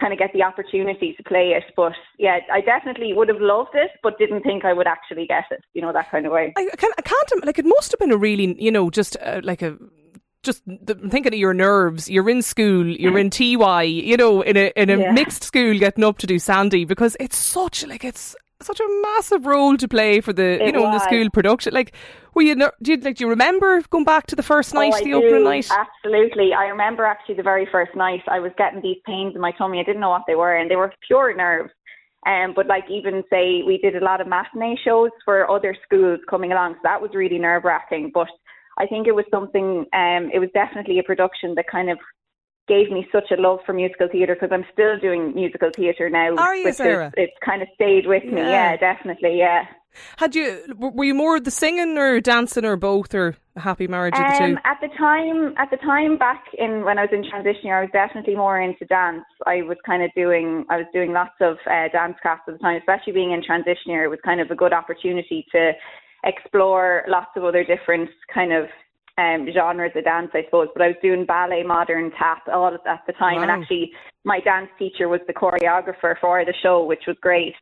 kind 0.00 0.12
of 0.12 0.18
get 0.18 0.32
the 0.32 0.42
opportunity 0.42 1.14
to 1.16 1.22
play 1.22 1.50
it. 1.50 1.64
But 1.76 1.92
yeah, 2.18 2.38
I 2.52 2.60
definitely 2.60 3.12
would 3.14 3.28
have 3.28 3.40
loved 3.40 3.74
it, 3.74 3.90
but 4.02 4.18
didn't 4.18 4.42
think 4.42 4.64
I 4.64 4.72
would 4.72 4.86
actually 4.86 5.26
get 5.26 5.44
it. 5.50 5.64
You 5.74 5.82
know 5.82 5.92
that 5.92 6.10
kind 6.10 6.26
of 6.26 6.32
way. 6.32 6.52
I, 6.56 6.64
can't, 6.76 6.94
I 6.98 7.02
can't, 7.02 7.44
like, 7.46 7.58
it 7.58 7.66
must 7.66 7.92
have 7.92 8.00
been 8.00 8.12
a 8.12 8.16
really, 8.16 8.60
you 8.62 8.70
know, 8.70 8.90
just 8.90 9.16
uh, 9.22 9.40
like 9.42 9.62
a. 9.62 9.76
Just 10.42 10.64
the, 10.66 10.96
thinking 10.96 11.32
of 11.34 11.38
your 11.38 11.54
nerves, 11.54 12.10
you're 12.10 12.28
in 12.28 12.42
school, 12.42 12.84
you're 12.84 13.16
in 13.16 13.30
TY, 13.30 13.82
you 13.84 14.16
know, 14.16 14.42
in 14.42 14.56
a 14.56 14.72
in 14.74 14.90
a 14.90 14.98
Yeah. 14.98 15.12
mixed 15.12 15.44
school, 15.44 15.78
getting 15.78 16.02
up 16.02 16.18
to 16.18 16.26
do 16.26 16.40
Sandy 16.40 16.84
because 16.84 17.16
it's 17.20 17.36
such 17.36 17.86
like 17.86 18.02
it's 18.02 18.34
such 18.66 18.80
a 18.80 18.88
massive 19.02 19.46
role 19.46 19.76
to 19.76 19.88
play 19.88 20.20
for 20.20 20.32
the 20.32 20.58
you 20.60 20.66
It 20.66 20.74
know 20.74 20.86
in 20.86 20.92
the 20.92 20.98
school 20.98 21.28
production. 21.30 21.72
Like, 21.72 21.94
were 22.34 22.42
you 22.42 22.54
do 22.54 22.92
you 22.92 22.96
like 22.98 23.16
do 23.16 23.24
you 23.24 23.30
remember 23.30 23.82
going 23.90 24.04
back 24.04 24.26
to 24.28 24.36
the 24.36 24.42
first 24.42 24.74
night, 24.74 24.94
oh, 24.96 25.04
the 25.04 25.14
opening 25.14 25.44
night? 25.44 25.68
Absolutely. 25.70 26.52
I 26.54 26.64
remember 26.66 27.04
actually 27.04 27.36
the 27.36 27.42
very 27.42 27.66
first 27.70 27.94
night 27.94 28.22
I 28.28 28.38
was 28.38 28.52
getting 28.56 28.82
these 28.82 28.98
pains 29.04 29.34
in 29.34 29.40
my 29.40 29.52
tummy. 29.52 29.80
I 29.80 29.84
didn't 29.84 30.00
know 30.00 30.10
what 30.10 30.24
they 30.26 30.34
were 30.34 30.56
and 30.56 30.70
they 30.70 30.76
were 30.76 30.92
pure 31.06 31.34
nerves. 31.34 31.72
Um, 32.24 32.52
but 32.54 32.66
like 32.66 32.84
even 32.88 33.24
say 33.30 33.62
we 33.66 33.78
did 33.78 33.96
a 33.96 34.04
lot 34.04 34.20
of 34.20 34.28
matinee 34.28 34.76
shows 34.84 35.10
for 35.24 35.50
other 35.50 35.76
schools 35.84 36.20
coming 36.30 36.52
along, 36.52 36.74
so 36.74 36.80
that 36.84 37.02
was 37.02 37.10
really 37.14 37.38
nerve 37.38 37.64
wracking. 37.64 38.12
But 38.14 38.28
I 38.78 38.86
think 38.86 39.06
it 39.06 39.14
was 39.14 39.24
something. 39.30 39.86
Um, 39.92 40.30
it 40.32 40.38
was 40.38 40.48
definitely 40.54 40.98
a 41.00 41.02
production 41.02 41.54
that 41.56 41.66
kind 41.70 41.90
of 41.90 41.98
gave 42.72 42.90
me 42.90 43.06
such 43.12 43.30
a 43.30 43.40
love 43.40 43.58
for 43.66 43.72
musical 43.72 44.08
theatre 44.10 44.34
because 44.34 44.52
I'm 44.52 44.64
still 44.72 44.98
doing 44.98 45.34
musical 45.34 45.70
theatre 45.76 46.08
now. 46.08 46.34
Are 46.36 46.56
you, 46.56 46.68
is- 46.68 46.78
Sarah? 46.78 47.12
it's 47.16 47.36
kind 47.44 47.60
of 47.62 47.68
stayed 47.74 48.06
with 48.06 48.24
me. 48.24 48.40
Yeah. 48.40 48.72
Yeah, 48.72 48.76
definitely. 48.76 49.38
Yeah. 49.38 49.64
Had 50.16 50.34
you 50.34 50.46
were 50.78 51.04
you 51.04 51.14
more 51.14 51.38
the 51.38 51.50
singing 51.50 51.98
or 51.98 52.18
dancing 52.18 52.64
or 52.64 52.76
both 52.76 53.14
or 53.14 53.36
a 53.56 53.60
happy 53.60 53.86
marriage 53.86 54.14
of 54.14 54.24
the 54.24 54.38
two? 54.38 54.44
Um, 54.44 54.58
at 54.64 54.78
the 54.80 54.88
time, 54.96 55.54
at 55.58 55.70
the 55.70 55.76
time 55.76 56.16
back 56.16 56.44
in 56.56 56.82
when 56.86 56.96
I 56.98 57.02
was 57.02 57.10
in 57.12 57.28
transition 57.28 57.66
year, 57.66 57.78
I 57.78 57.82
was 57.82 57.90
definitely 57.92 58.34
more 58.34 58.58
into 58.58 58.86
dance. 58.86 59.26
I 59.44 59.60
was 59.60 59.76
kind 59.84 60.02
of 60.02 60.10
doing, 60.16 60.64
I 60.70 60.78
was 60.78 60.86
doing 60.94 61.12
lots 61.12 61.36
of 61.42 61.58
uh, 61.66 61.88
dance 61.92 62.16
classes 62.22 62.44
at 62.48 62.52
the 62.54 62.58
time, 62.58 62.78
especially 62.78 63.12
being 63.12 63.32
in 63.32 63.42
transition 63.44 63.92
year. 63.92 64.04
It 64.04 64.08
was 64.08 64.18
kind 64.24 64.40
of 64.40 64.50
a 64.50 64.54
good 64.54 64.72
opportunity 64.72 65.44
to 65.52 65.72
explore 66.24 67.04
lots 67.06 67.32
of 67.36 67.44
other 67.44 67.62
different 67.62 68.08
kind 68.32 68.52
of 68.54 68.64
um, 69.18 69.46
genres 69.52 69.92
of 69.94 70.04
dance, 70.04 70.30
I 70.34 70.44
suppose. 70.44 70.68
But 70.74 70.82
I 70.82 70.88
was 70.88 70.96
doing 71.02 71.26
ballet, 71.26 71.62
modern, 71.62 72.10
tap, 72.12 72.42
all 72.52 72.68
at 72.68 72.86
at 72.86 73.02
the 73.06 73.12
time, 73.14 73.42
and 73.42 73.50
actually, 73.50 73.92
my 74.24 74.40
dance 74.40 74.70
teacher 74.78 75.08
was 75.08 75.20
the 75.26 75.34
choreographer 75.34 76.14
for 76.20 76.44
the 76.44 76.54
show, 76.62 76.84
which 76.84 77.04
was 77.06 77.16
great. 77.20 77.54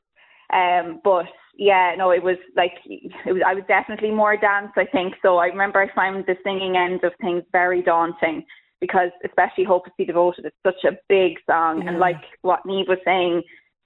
Um, 0.53 1.01
but 1.03 1.27
yeah, 1.57 1.95
no, 1.97 2.11
it 2.11 2.23
was 2.23 2.37
like 2.57 2.73
it 2.87 3.33
was. 3.33 3.43
I 3.47 3.55
was 3.55 3.65
definitely 3.69 4.11
more 4.11 4.37
dance, 4.37 4.73
I 4.77 4.87
think. 4.87 5.15
So 5.23 5.39
I 5.39 5.47
remember 5.47 5.81
I 5.81 5.95
found 5.95 6.25
the 6.27 6.37
singing 6.45 6.77
end 6.77 7.05
of 7.05 7.13
things 7.21 7.43
very 7.53 7.83
daunting 7.83 8.45
because, 8.81 9.11
especially 9.25 9.65
"Hopelessly 9.65 10.05
Devoted," 10.05 10.47
it's 10.47 10.57
such 10.65 10.85
a 10.85 10.97
big 11.09 11.39
song, 11.49 11.87
and 11.87 11.99
like 11.99 12.23
what 12.43 12.61
Neve 12.65 12.87
was 12.89 12.99
saying, 13.05 13.43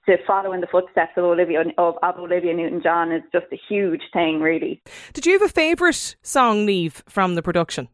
to 0.07 0.17
follow 0.25 0.53
in 0.53 0.61
the 0.61 0.67
footsteps 0.67 1.13
of 1.17 1.23
Olivia 1.23 1.63
of, 1.77 1.95
of 2.01 2.17
Olivia 2.17 2.53
Newton-John 2.53 3.11
is 3.11 3.23
just 3.31 3.45
a 3.51 3.59
huge 3.69 4.01
thing, 4.13 4.39
really. 4.39 4.81
Did 5.13 5.25
you 5.25 5.33
have 5.33 5.41
a 5.41 5.49
favourite 5.49 6.15
song, 6.21 6.65
Neve, 6.65 7.03
from 7.07 7.35
the 7.35 7.41
production? 7.41 7.87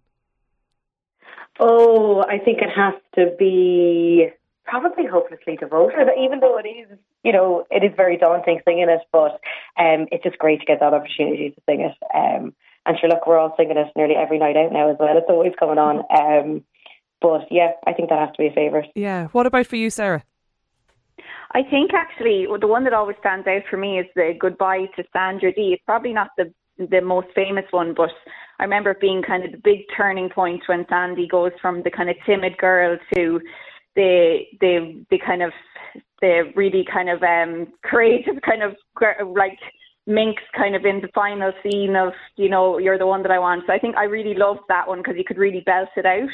Oh, 1.59 2.23
I 2.23 2.37
think 2.37 2.59
it 2.59 2.69
has 2.75 2.93
to 3.15 3.35
be 3.37 4.29
probably 4.65 5.05
hopelessly 5.05 5.57
devoted, 5.57 6.07
even 6.17 6.39
though 6.39 6.57
it 6.57 6.67
is, 6.67 6.97
you 7.23 7.33
know, 7.33 7.65
it 7.69 7.83
is 7.83 7.91
very 7.95 8.17
daunting 8.17 8.61
singing 8.65 8.89
it, 8.89 9.01
but 9.11 9.33
um, 9.77 10.07
it's 10.11 10.23
just 10.23 10.37
great 10.37 10.59
to 10.61 10.65
get 10.65 10.79
that 10.79 10.93
opportunity 10.93 11.49
to 11.49 11.61
sing 11.69 11.81
it. 11.81 11.95
Um, 12.15 12.53
and 12.85 12.97
sure, 12.99 13.09
look, 13.09 13.27
we're 13.27 13.37
all 13.37 13.53
singing 13.57 13.77
it 13.77 13.87
nearly 13.95 14.15
every 14.15 14.39
night 14.39 14.55
out 14.57 14.71
now 14.71 14.89
as 14.89 14.97
well. 14.99 15.17
It's 15.17 15.27
always 15.29 15.53
coming 15.59 15.77
on. 15.77 16.03
Um, 16.09 16.63
but 17.21 17.41
yeah, 17.51 17.73
I 17.85 17.93
think 17.93 18.09
that 18.09 18.19
has 18.19 18.35
to 18.35 18.41
be 18.41 18.47
a 18.47 18.53
favourite. 18.53 18.89
Yeah. 18.95 19.27
What 19.27 19.45
about 19.45 19.67
for 19.67 19.75
you, 19.75 19.89
Sarah? 19.89 20.23
I 21.53 21.63
think 21.70 21.91
actually 21.93 22.48
the 22.60 22.67
one 22.67 22.84
that 22.86 22.93
always 22.93 23.17
stands 23.20 23.48
out 23.48 23.63
for 23.70 23.77
me 23.77 24.00
is 24.00 24.05
the 24.15 24.34
Goodbye 24.39 24.86
to 24.96 25.03
Sandra 25.12 25.53
Dee. 25.53 25.74
It's 25.74 25.84
probably 25.86 26.13
not 26.13 26.29
the 26.38 26.53
the 26.77 27.01
most 27.01 27.27
famous 27.36 27.65
one, 27.72 27.93
but 27.96 28.10
I 28.60 28.63
remember 28.63 28.91
it 28.91 29.01
being 29.01 29.22
kind 29.22 29.46
of 29.46 29.51
the 29.51 29.58
big 29.63 29.81
turning 29.96 30.29
point 30.29 30.63
when 30.67 30.86
Sandy 30.89 31.27
goes 31.27 31.51
from 31.62 31.84
the 31.84 31.91
kind 31.91 32.10
of 32.10 32.15
timid 32.25 32.58
girl 32.58 32.98
to 33.13 33.41
the 33.96 34.39
the 34.62 35.05
the 35.12 35.20
kind 35.20 35.43
of 35.43 35.51
the 36.22 36.51
really 36.55 36.86
kind 36.91 37.10
of 37.10 37.22
um 37.22 37.67
creative 37.84 38.41
kind 38.46 38.63
of 38.63 38.75
like 39.36 39.60
minx 40.08 40.41
kind 40.58 40.75
of 40.75 40.86
in 40.86 41.01
the 41.01 41.10
final 41.13 41.51
scene 41.62 41.96
of 41.96 42.13
you 42.38 42.50
know 42.50 42.77
you're 42.77 42.98
the 42.98 43.08
one 43.08 43.22
that 43.24 43.31
I 43.31 43.39
want. 43.39 43.63
So 43.67 43.74
I 43.74 43.79
think 43.79 43.96
I 43.96 44.05
really 44.05 44.34
loved 44.36 44.62
that 44.70 44.88
one 44.88 45.00
because 45.00 45.15
you 45.17 45.24
could 45.25 45.38
really 45.38 45.62
belt 45.65 45.89
it 45.96 46.05
out. 46.05 46.29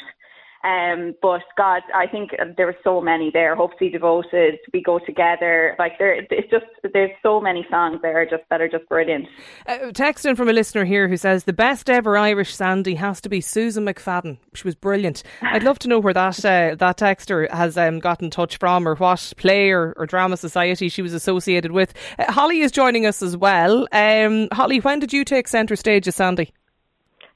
Um, 0.68 1.16
but 1.22 1.42
God, 1.56 1.82
I 1.96 2.08
think 2.08 2.32
uh, 2.40 2.46
there 2.58 2.66
were 2.66 2.78
so 2.84 3.00
many 3.00 3.32
there. 3.32 3.56
Hopefully 3.56 3.90
devoted, 3.90 4.60
we 4.74 4.82
go 4.82 5.00
together. 5.00 5.76
Like 5.80 5.94
there, 5.98 6.14
it's 6.14 6.52
just 6.52 6.66
there's 6.94 7.12
so 7.24 7.40
many 7.40 7.66
songs 7.70 8.00
there 8.02 8.26
just 8.26 8.44
that 8.50 8.60
are 8.60 8.68
just 8.68 8.88
brilliant. 8.90 9.28
Uh, 9.66 9.92
text 9.94 10.26
in 10.26 10.36
from 10.36 10.50
a 10.50 10.54
listener 10.54 10.84
here 10.84 11.08
who 11.08 11.16
says 11.16 11.46
the 11.46 11.54
best 11.54 11.90
ever 11.90 12.18
Irish 12.18 12.54
Sandy 12.54 12.96
has 12.96 13.22
to 13.22 13.30
be 13.30 13.40
Susan 13.40 13.86
McFadden. 13.86 14.38
She 14.54 14.68
was 14.68 14.76
brilliant. 14.76 15.24
I'd 15.42 15.64
love 15.64 15.80
to 15.80 15.88
know 15.88 16.00
where 16.00 16.14
that 16.14 16.44
uh, 16.44 16.76
that 16.76 16.98
texter 16.98 17.50
has 17.52 17.78
um, 17.78 18.00
got 18.00 18.22
in 18.22 18.30
touch 18.30 18.58
from, 18.58 18.88
or 18.88 18.96
what 18.96 19.34
play 19.38 19.70
or, 19.70 19.94
or 19.96 20.06
drama 20.06 20.36
society 20.36 20.90
she 20.90 21.02
was 21.02 21.14
associated 21.14 21.72
with. 21.72 21.94
Uh, 22.20 22.32
Holly 22.32 22.60
is 22.62 22.72
joining 22.72 23.06
us 23.06 23.22
as 23.22 23.38
well. 23.38 23.88
Um, 23.92 24.50
Holly, 24.52 24.80
when 24.80 25.00
did 25.00 25.14
you 25.14 25.24
take 25.24 25.48
centre 25.48 25.76
stage 25.76 26.08
as 26.08 26.16
Sandy? 26.16 26.52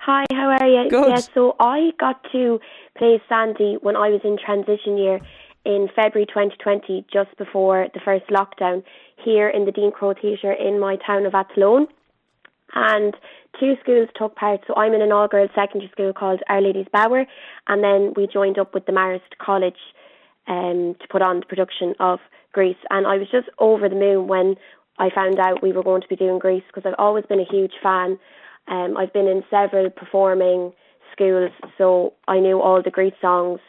Hi, 0.06 0.26
how 0.32 0.50
are 0.50 0.68
you? 0.68 0.90
Good. 0.90 1.10
Yeah, 1.10 1.22
so 1.36 1.56
I 1.60 1.92
got 2.00 2.26
to 2.32 2.60
play 2.98 3.22
Sandy 3.30 3.78
when 3.82 3.96
I 3.96 4.10
was 4.10 4.22
in 4.24 4.36
transition 4.44 4.98
year 4.98 5.20
in 5.64 5.90
February 5.96 6.26
2020, 6.26 7.06
just 7.14 7.38
before 7.38 7.86
the 7.94 8.00
first 8.04 8.26
lockdown, 8.32 8.82
here 9.24 9.48
in 9.48 9.66
the 9.66 9.72
Dean 9.72 9.92
Crowe 9.92 10.16
Theatre 10.20 10.54
in 10.54 10.80
my 10.80 10.96
town 11.06 11.28
of 11.28 11.36
Athlone. 11.36 11.86
And 12.74 13.14
two 13.60 13.76
schools 13.84 14.10
took 14.16 14.36
part. 14.36 14.62
So 14.66 14.74
I'm 14.76 14.96
in 14.96 15.04
an 15.04 15.12
all 15.12 15.28
girls 15.28 15.52
secondary 15.54 15.92
school 15.92 16.14
called 16.14 16.42
Our 16.50 16.64
Lady's 16.64 16.88
Bower, 16.92 17.28
and 17.68 17.84
then 17.84 18.16
we 18.18 18.26
joined 18.26 18.58
up 18.58 18.74
with 18.74 18.88
the 18.88 18.92
Marist 18.94 19.38
College 19.40 19.94
um, 20.48 20.96
to 21.00 21.08
put 21.12 21.22
on 21.22 21.42
the 21.42 21.46
production 21.46 21.94
of 22.00 22.18
Grease. 22.54 22.82
And 22.90 23.06
I 23.06 23.18
was 23.18 23.28
just 23.32 23.50
over 23.60 23.88
the 23.88 23.94
moon 23.94 24.28
when 24.28 24.56
I 24.98 25.12
found 25.14 25.38
out 25.38 25.62
we 25.62 25.74
were 25.74 25.84
going 25.84 26.02
to 26.02 26.08
be 26.08 26.16
doing 26.16 26.40
Grease 26.40 26.64
because 26.74 26.90
I've 26.90 26.98
always 26.98 27.26
been 27.28 27.40
a 27.40 27.46
huge 27.46 27.74
fan. 27.84 28.18
Um, 28.72 28.96
I've 28.98 29.14
been 29.14 29.28
in 29.28 29.44
several 29.50 29.90
performing 29.90 30.72
schools, 31.12 31.52
so 31.78 32.14
I 32.28 32.40
knew 32.40 32.62
all 32.62 32.82
the 32.82 32.90
great 32.90 33.14
songs 33.22 33.60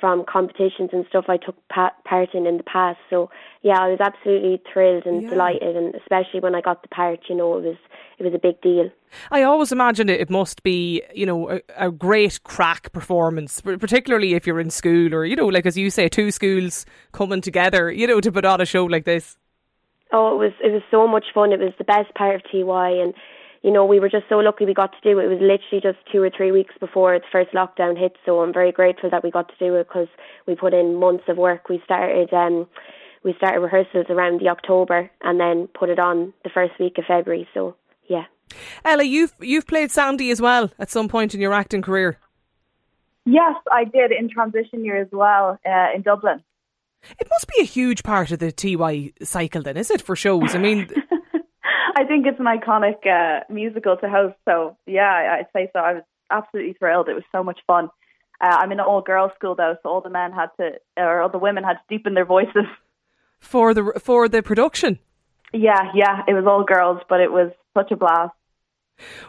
from 0.00 0.24
competitions 0.24 0.90
and 0.92 1.04
stuff 1.08 1.26
I 1.28 1.36
took 1.36 1.56
pa- 1.68 1.94
part 2.04 2.34
in 2.34 2.46
in 2.46 2.56
the 2.56 2.62
past. 2.64 2.98
So 3.10 3.30
yeah, 3.62 3.78
I 3.78 3.88
was 3.88 4.00
absolutely 4.00 4.60
thrilled 4.72 5.06
and 5.06 5.22
Yeah. 5.22 5.30
delighted, 5.30 5.76
and 5.76 5.94
especially 5.94 6.40
when 6.40 6.54
I 6.54 6.62
got 6.62 6.82
the 6.82 6.88
part, 6.88 7.20
you 7.28 7.36
know, 7.36 7.56
it 7.58 7.62
was 7.64 7.76
it 8.18 8.24
was 8.24 8.34
a 8.34 8.38
big 8.38 8.60
deal. 8.60 8.90
I 9.30 9.42
always 9.42 9.72
imagine 9.72 10.08
it, 10.08 10.20
it 10.20 10.30
must 10.30 10.62
be, 10.62 11.02
you 11.14 11.26
know, 11.26 11.50
a, 11.50 11.60
a 11.76 11.90
great 11.90 12.42
crack 12.44 12.92
performance, 12.92 13.60
particularly 13.60 14.34
if 14.34 14.46
you're 14.46 14.60
in 14.60 14.70
school 14.70 15.14
or, 15.14 15.24
you 15.24 15.36
know, 15.36 15.46
like 15.46 15.66
as 15.66 15.76
you 15.76 15.90
say, 15.90 16.08
two 16.08 16.30
schools 16.30 16.86
coming 17.12 17.40
together, 17.40 17.90
you 17.90 18.06
know, 18.06 18.20
to 18.20 18.30
put 18.32 18.44
on 18.44 18.60
a 18.60 18.66
show 18.66 18.84
like 18.84 19.04
this. 19.04 19.36
Oh, 20.12 20.34
it 20.34 20.38
was 20.38 20.52
it 20.64 20.72
was 20.72 20.82
so 20.90 21.06
much 21.06 21.26
fun. 21.34 21.52
It 21.52 21.60
was 21.60 21.72
the 21.78 21.84
best 21.84 22.12
part 22.14 22.34
of 22.34 22.42
TY, 22.50 22.90
and 22.90 23.14
you 23.62 23.70
know 23.70 23.84
we 23.84 24.00
were 24.00 24.08
just 24.08 24.28
so 24.28 24.38
lucky 24.38 24.64
we 24.64 24.74
got 24.74 24.92
to 24.92 25.00
do 25.02 25.18
it. 25.18 25.24
It 25.24 25.28
was 25.28 25.40
literally 25.40 25.80
just 25.82 25.98
two 26.10 26.22
or 26.22 26.30
three 26.30 26.52
weeks 26.52 26.74
before 26.80 27.18
the 27.18 27.24
first 27.30 27.52
lockdown 27.52 27.98
hit, 27.98 28.16
so 28.24 28.40
I'm 28.40 28.52
very 28.52 28.72
grateful 28.72 29.10
that 29.10 29.22
we 29.22 29.30
got 29.30 29.48
to 29.48 29.54
do 29.58 29.74
it 29.76 29.88
because 29.88 30.08
we 30.46 30.54
put 30.54 30.74
in 30.74 30.96
months 30.96 31.24
of 31.28 31.36
work. 31.36 31.68
We 31.68 31.80
started 31.84 32.32
um 32.32 32.66
we 33.22 33.34
started 33.34 33.60
rehearsals 33.60 34.06
around 34.08 34.40
the 34.40 34.48
October 34.48 35.10
and 35.22 35.38
then 35.38 35.68
put 35.78 35.90
it 35.90 35.98
on 35.98 36.32
the 36.44 36.50
first 36.50 36.72
week 36.80 36.98
of 36.98 37.04
February. 37.06 37.48
So 37.52 37.76
yeah. 38.08 38.24
Ella, 38.84 39.04
you've 39.04 39.34
you've 39.40 39.66
played 39.66 39.90
Sandy 39.90 40.30
as 40.30 40.40
well 40.40 40.70
at 40.78 40.90
some 40.90 41.08
point 41.08 41.34
in 41.34 41.40
your 41.40 41.52
acting 41.52 41.82
career. 41.82 42.18
Yes, 43.26 43.56
I 43.70 43.84
did 43.84 44.12
in 44.12 44.30
transition 44.30 44.84
year 44.84 45.00
as 45.00 45.08
well 45.12 45.58
uh, 45.66 45.86
in 45.94 46.02
Dublin. 46.02 46.42
It 47.18 47.28
must 47.30 47.46
be 47.48 47.62
a 47.62 47.64
huge 47.64 48.02
part 48.02 48.30
of 48.30 48.38
the 48.40 48.52
TY 48.52 49.12
cycle, 49.22 49.62
then, 49.62 49.76
is 49.76 49.90
it, 49.90 50.02
for 50.02 50.16
shows? 50.16 50.54
I 50.54 50.58
mean, 50.58 50.88
I 52.00 52.04
think 52.06 52.26
it's 52.26 52.40
an 52.40 52.46
iconic 52.46 53.06
uh, 53.06 53.44
musical 53.52 53.96
to 53.98 54.08
host. 54.08 54.36
So 54.48 54.76
yeah, 54.86 55.36
I'd 55.38 55.46
say 55.52 55.70
so. 55.72 55.78
I 55.80 55.92
was 55.94 56.02
absolutely 56.30 56.74
thrilled. 56.74 57.08
It 57.08 57.14
was 57.14 57.24
so 57.32 57.42
much 57.44 57.60
fun. 57.66 57.90
Uh, 58.40 58.56
I'm 58.60 58.72
in 58.72 58.80
an 58.80 58.86
all 58.86 59.02
girls 59.02 59.32
school 59.38 59.54
though, 59.54 59.76
so 59.82 59.88
all 59.90 60.00
the 60.00 60.10
men 60.10 60.32
had 60.32 60.48
to, 60.58 60.66
or 60.96 61.20
all 61.22 61.28
the 61.28 61.38
women 61.38 61.62
had 61.64 61.74
to 61.74 61.84
deepen 61.88 62.14
their 62.14 62.24
voices. 62.24 62.66
for 63.38 63.74
the 63.74 63.84
for 63.98 64.28
the 64.28 64.42
production, 64.42 64.98
Yeah, 65.52 65.90
yeah, 65.94 66.22
it 66.28 66.34
was 66.34 66.46
all 66.46 66.64
girls, 66.64 67.00
but 67.08 67.20
it 67.20 67.32
was 67.32 67.50
such 67.76 67.90
a 67.90 67.96
blast. 67.96 68.34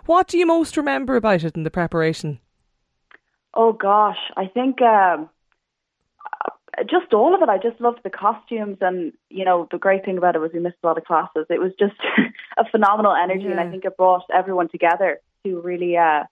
what 0.06 0.28
do 0.30 0.38
you 0.38 0.46
most 0.46 0.78
remember 0.78 1.16
about 1.16 1.44
it 1.44 1.56
in 1.58 1.64
the 1.64 1.72
preparation? 1.72 2.40
Oh 3.54 3.74
gosh, 3.74 4.22
I 4.38 4.46
think 4.48 4.82
um, 4.82 5.30
just 6.90 7.14
all 7.14 7.36
of 7.36 7.42
it. 7.42 7.50
I 7.50 7.58
just 7.58 7.80
loved 7.82 8.00
the 8.04 8.10
costumes, 8.10 8.78
and 8.82 9.14
you 9.30 9.46
know 9.46 9.68
the 9.72 9.78
great 9.78 10.06
thing 10.06 10.18
about 10.18 10.36
it 10.36 10.40
was 10.40 10.52
we 10.54 10.60
missed 10.60 10.78
a 10.84 10.88
lot 10.88 10.98
of 10.98 11.06
classes. 11.06 11.46
It 11.50 11.60
was 11.60 11.74
just 11.80 11.96
a 12.58 12.70
phenomenal 12.70 13.14
energy, 13.14 13.48
and 13.48 13.60
I 13.60 13.70
think 13.70 13.86
it 13.86 13.98
brought 13.98 14.24
everyone 14.34 14.70
together 14.70 15.20
to 15.46 15.62
really 15.62 15.98
uh, 15.98 16.24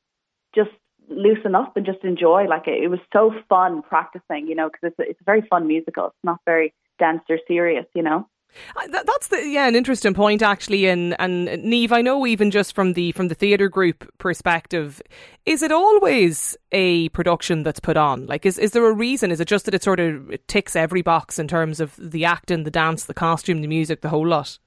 just 0.56 0.72
loosen 1.10 1.56
up 1.56 1.76
and 1.76 1.86
just 1.86 2.04
enjoy. 2.04 2.46
Like 2.46 2.68
it, 2.68 2.84
it 2.84 2.88
was 2.88 3.00
so 3.12 3.34
fun 3.50 3.82
practicing, 3.82 4.48
you 4.48 4.56
know, 4.56 4.70
because 4.70 4.92
it's 4.92 5.00
a, 5.00 5.12
it's 5.12 5.22
a 5.22 5.26
very 5.26 5.42
fun 5.50 5.68
musical. 5.68 6.08
It's 6.08 6.16
not 6.24 6.40
very 6.46 6.74
dense 7.00 7.22
or 7.30 7.40
serious, 7.48 7.86
you 7.94 8.04
know. 8.04 8.28
Uh, 8.76 8.88
That, 8.88 9.06
that's 9.06 9.28
the 9.28 9.48
yeah 9.48 9.68
an 9.68 9.76
interesting 9.76 10.14
point 10.14 10.42
actually, 10.42 10.88
and 10.88 11.16
and 11.20 11.46
Neve, 11.64 11.92
I 11.92 12.02
know 12.02 12.26
even 12.26 12.52
just 12.52 12.74
from 12.76 12.94
the 12.94 13.12
from 13.14 13.28
the 13.28 13.36
theatre 13.36 13.70
group 13.70 14.10
perspective, 14.18 15.02
is 15.46 15.62
it 15.62 15.72
always 15.72 16.58
a 16.72 17.10
production 17.10 17.64
that's 17.64 17.80
put 17.80 17.98
on? 17.98 18.26
Like, 18.26 18.46
is 18.46 18.58
is 18.58 18.72
there 18.72 18.86
a 18.86 18.94
reason? 18.94 19.32
Is 19.32 19.40
it 19.40 19.48
just 19.48 19.66
that 19.66 19.74
it 19.74 19.84
sort 19.84 20.00
of 20.00 20.32
ticks 20.48 20.76
every 20.76 21.02
box 21.02 21.40
in 21.40 21.48
terms 21.48 21.80
of 21.80 21.96
the 21.98 22.26
acting, 22.26 22.64
the 22.64 22.72
dance, 22.72 23.06
the 23.06 23.14
costume, 23.14 23.62
the 23.62 23.68
music, 23.68 24.02
the 24.02 24.10
whole 24.10 24.28
lot? 24.28 24.60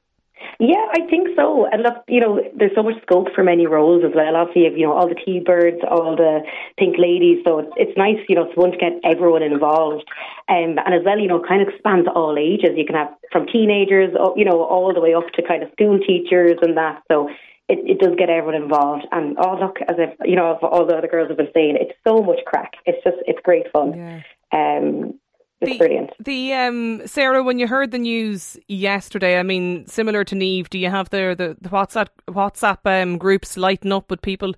Yeah, 0.59 0.87
I 0.93 1.07
think 1.09 1.29
so. 1.37 1.67
And 1.67 1.83
look, 1.83 2.05
you 2.09 2.21
know, 2.21 2.41
there's 2.57 2.75
so 2.75 2.83
much 2.83 3.01
scope 3.03 3.29
for 3.35 3.43
many 3.43 3.67
roles 3.67 4.05
as 4.05 4.13
well. 4.15 4.37
Obviously, 4.37 4.63
you 4.63 4.71
have, 4.71 4.79
you 4.79 4.87
know, 4.87 4.93
all 4.93 5.09
the 5.09 5.15
T-Birds, 5.15 5.79
all 5.89 6.17
the 6.17 6.41
pink 6.79 6.97
ladies. 6.99 7.43
So 7.45 7.61
it's, 7.61 7.73
it's 7.77 7.97
nice, 7.97 8.19
you 8.29 8.35
know, 8.35 8.47
to 8.47 8.61
want 8.61 8.73
to 8.73 8.79
get 8.79 8.93
everyone 9.05 9.43
involved. 9.43 10.05
Um, 10.49 10.79
and 10.85 10.95
as 10.95 11.03
well, 11.05 11.19
you 11.19 11.29
know, 11.29 11.43
kind 11.47 11.63
of 11.63 11.69
spans 11.79 12.07
all 12.15 12.37
ages. 12.39 12.77
You 12.77 12.87
can 12.87 12.97
have 12.97 13.15
from 13.31 13.47
teenagers, 13.47 14.15
up- 14.19 14.35
you 14.37 14.45
know, 14.45 14.63
all 14.63 14.93
the 14.93 15.01
way 15.01 15.15
up 15.15 15.29
to 15.35 15.43
kind 15.43 15.63
of 15.63 15.71
school 15.73 15.99
teachers 15.99 16.59
and 16.63 16.77
that. 16.77 17.03
So 17.11 17.29
it, 17.69 17.79
it 17.87 17.99
does 18.01 18.15
get 18.19 18.31
everyone 18.31 18.61
involved. 18.61 19.07
And 19.13 19.37
oh, 19.39 19.59
look, 19.59 19.79
as 19.89 19.97
if, 19.99 20.15
you 20.25 20.37
know, 20.37 20.59
all 20.63 20.87
the 20.87 20.97
other 20.97 21.09
girls 21.09 21.29
have 21.29 21.39
been 21.39 21.55
saying, 21.55 21.79
it's 21.81 21.99
so 22.07 22.23
much 22.23 22.39
crack. 22.47 22.73
It's 22.85 23.03
just, 23.05 23.17
it's 23.27 23.41
great 23.43 23.71
fun. 23.73 23.95
Yeah. 23.97 24.21
Um, 24.53 25.15
it's 25.15 25.22
the, 25.67 25.79
brilliant. 25.79 26.11
The 26.19 26.53
um, 26.55 27.07
Sarah, 27.07 27.43
when 27.43 27.59
you 27.59 27.67
heard 27.67 27.91
the 27.91 27.99
news 27.99 28.59
yesterday, 28.69 29.39
I 29.39 29.43
mean, 29.43 29.87
similar 29.87 30.25
to 30.25 30.35
Neve, 30.35 30.71
do 30.71 30.79
you 30.79 30.91
have 30.91 31.11
the 31.11 31.35
the, 31.37 31.57
the 31.61 31.69
WhatsApp 31.69 32.09
WhatsApp 32.29 33.03
um, 33.03 33.19
groups 33.19 33.57
lighting 33.57 33.93
up 33.93 34.11
with 34.11 34.23
people 34.23 34.55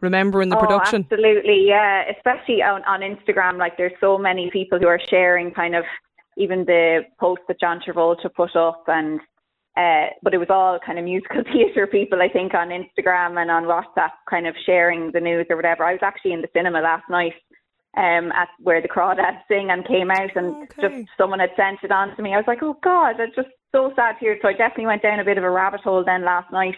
remembering 0.00 0.48
the 0.48 0.56
oh, 0.56 0.60
production? 0.60 1.06
Absolutely, 1.10 1.66
yeah. 1.66 2.04
Especially 2.16 2.62
on, 2.62 2.84
on 2.84 3.00
Instagram, 3.00 3.58
like 3.58 3.76
there's 3.76 3.92
so 4.00 4.18
many 4.18 4.50
people 4.50 4.78
who 4.78 4.86
are 4.86 5.00
sharing 5.08 5.52
kind 5.52 5.74
of 5.74 5.84
even 6.36 6.64
the 6.64 7.02
post 7.18 7.42
that 7.48 7.60
John 7.60 7.80
Travolta 7.80 8.32
put 8.32 8.54
up 8.54 8.84
and 8.86 9.20
uh, 9.76 10.06
but 10.24 10.34
it 10.34 10.38
was 10.38 10.50
all 10.50 10.80
kind 10.84 10.98
of 10.98 11.04
musical 11.04 11.42
theatre 11.52 11.86
people, 11.86 12.20
I 12.20 12.28
think, 12.28 12.52
on 12.52 12.70
Instagram 12.70 13.40
and 13.40 13.48
on 13.48 13.64
WhatsApp, 13.64 14.10
kind 14.28 14.48
of 14.48 14.56
sharing 14.66 15.12
the 15.12 15.20
news 15.20 15.46
or 15.48 15.54
whatever. 15.54 15.84
I 15.84 15.92
was 15.92 16.02
actually 16.02 16.32
in 16.32 16.40
the 16.40 16.48
cinema 16.52 16.80
last 16.80 17.08
night 17.08 17.34
um, 17.98 18.30
at 18.32 18.48
where 18.60 18.80
the 18.80 18.88
Crawdads 18.88 19.40
sing 19.48 19.70
and 19.70 19.84
came 19.86 20.10
out, 20.10 20.34
and 20.36 20.54
Okay. 20.78 20.82
just 21.02 21.10
someone 21.18 21.40
had 21.40 21.50
sent 21.56 21.80
it 21.82 21.90
on 21.90 22.14
to 22.16 22.22
me. 22.22 22.32
I 22.32 22.36
was 22.38 22.46
like, 22.46 22.62
oh 22.62 22.76
God, 22.82 23.18
it's 23.18 23.34
just 23.34 23.48
so 23.72 23.92
sad 23.96 24.12
to 24.12 24.18
hear. 24.20 24.38
So 24.40 24.48
I 24.48 24.52
definitely 24.52 24.86
went 24.86 25.02
down 25.02 25.18
a 25.20 25.24
bit 25.24 25.38
of 25.38 25.44
a 25.44 25.50
rabbit 25.50 25.80
hole 25.80 26.04
then 26.04 26.24
last 26.24 26.50
night, 26.52 26.76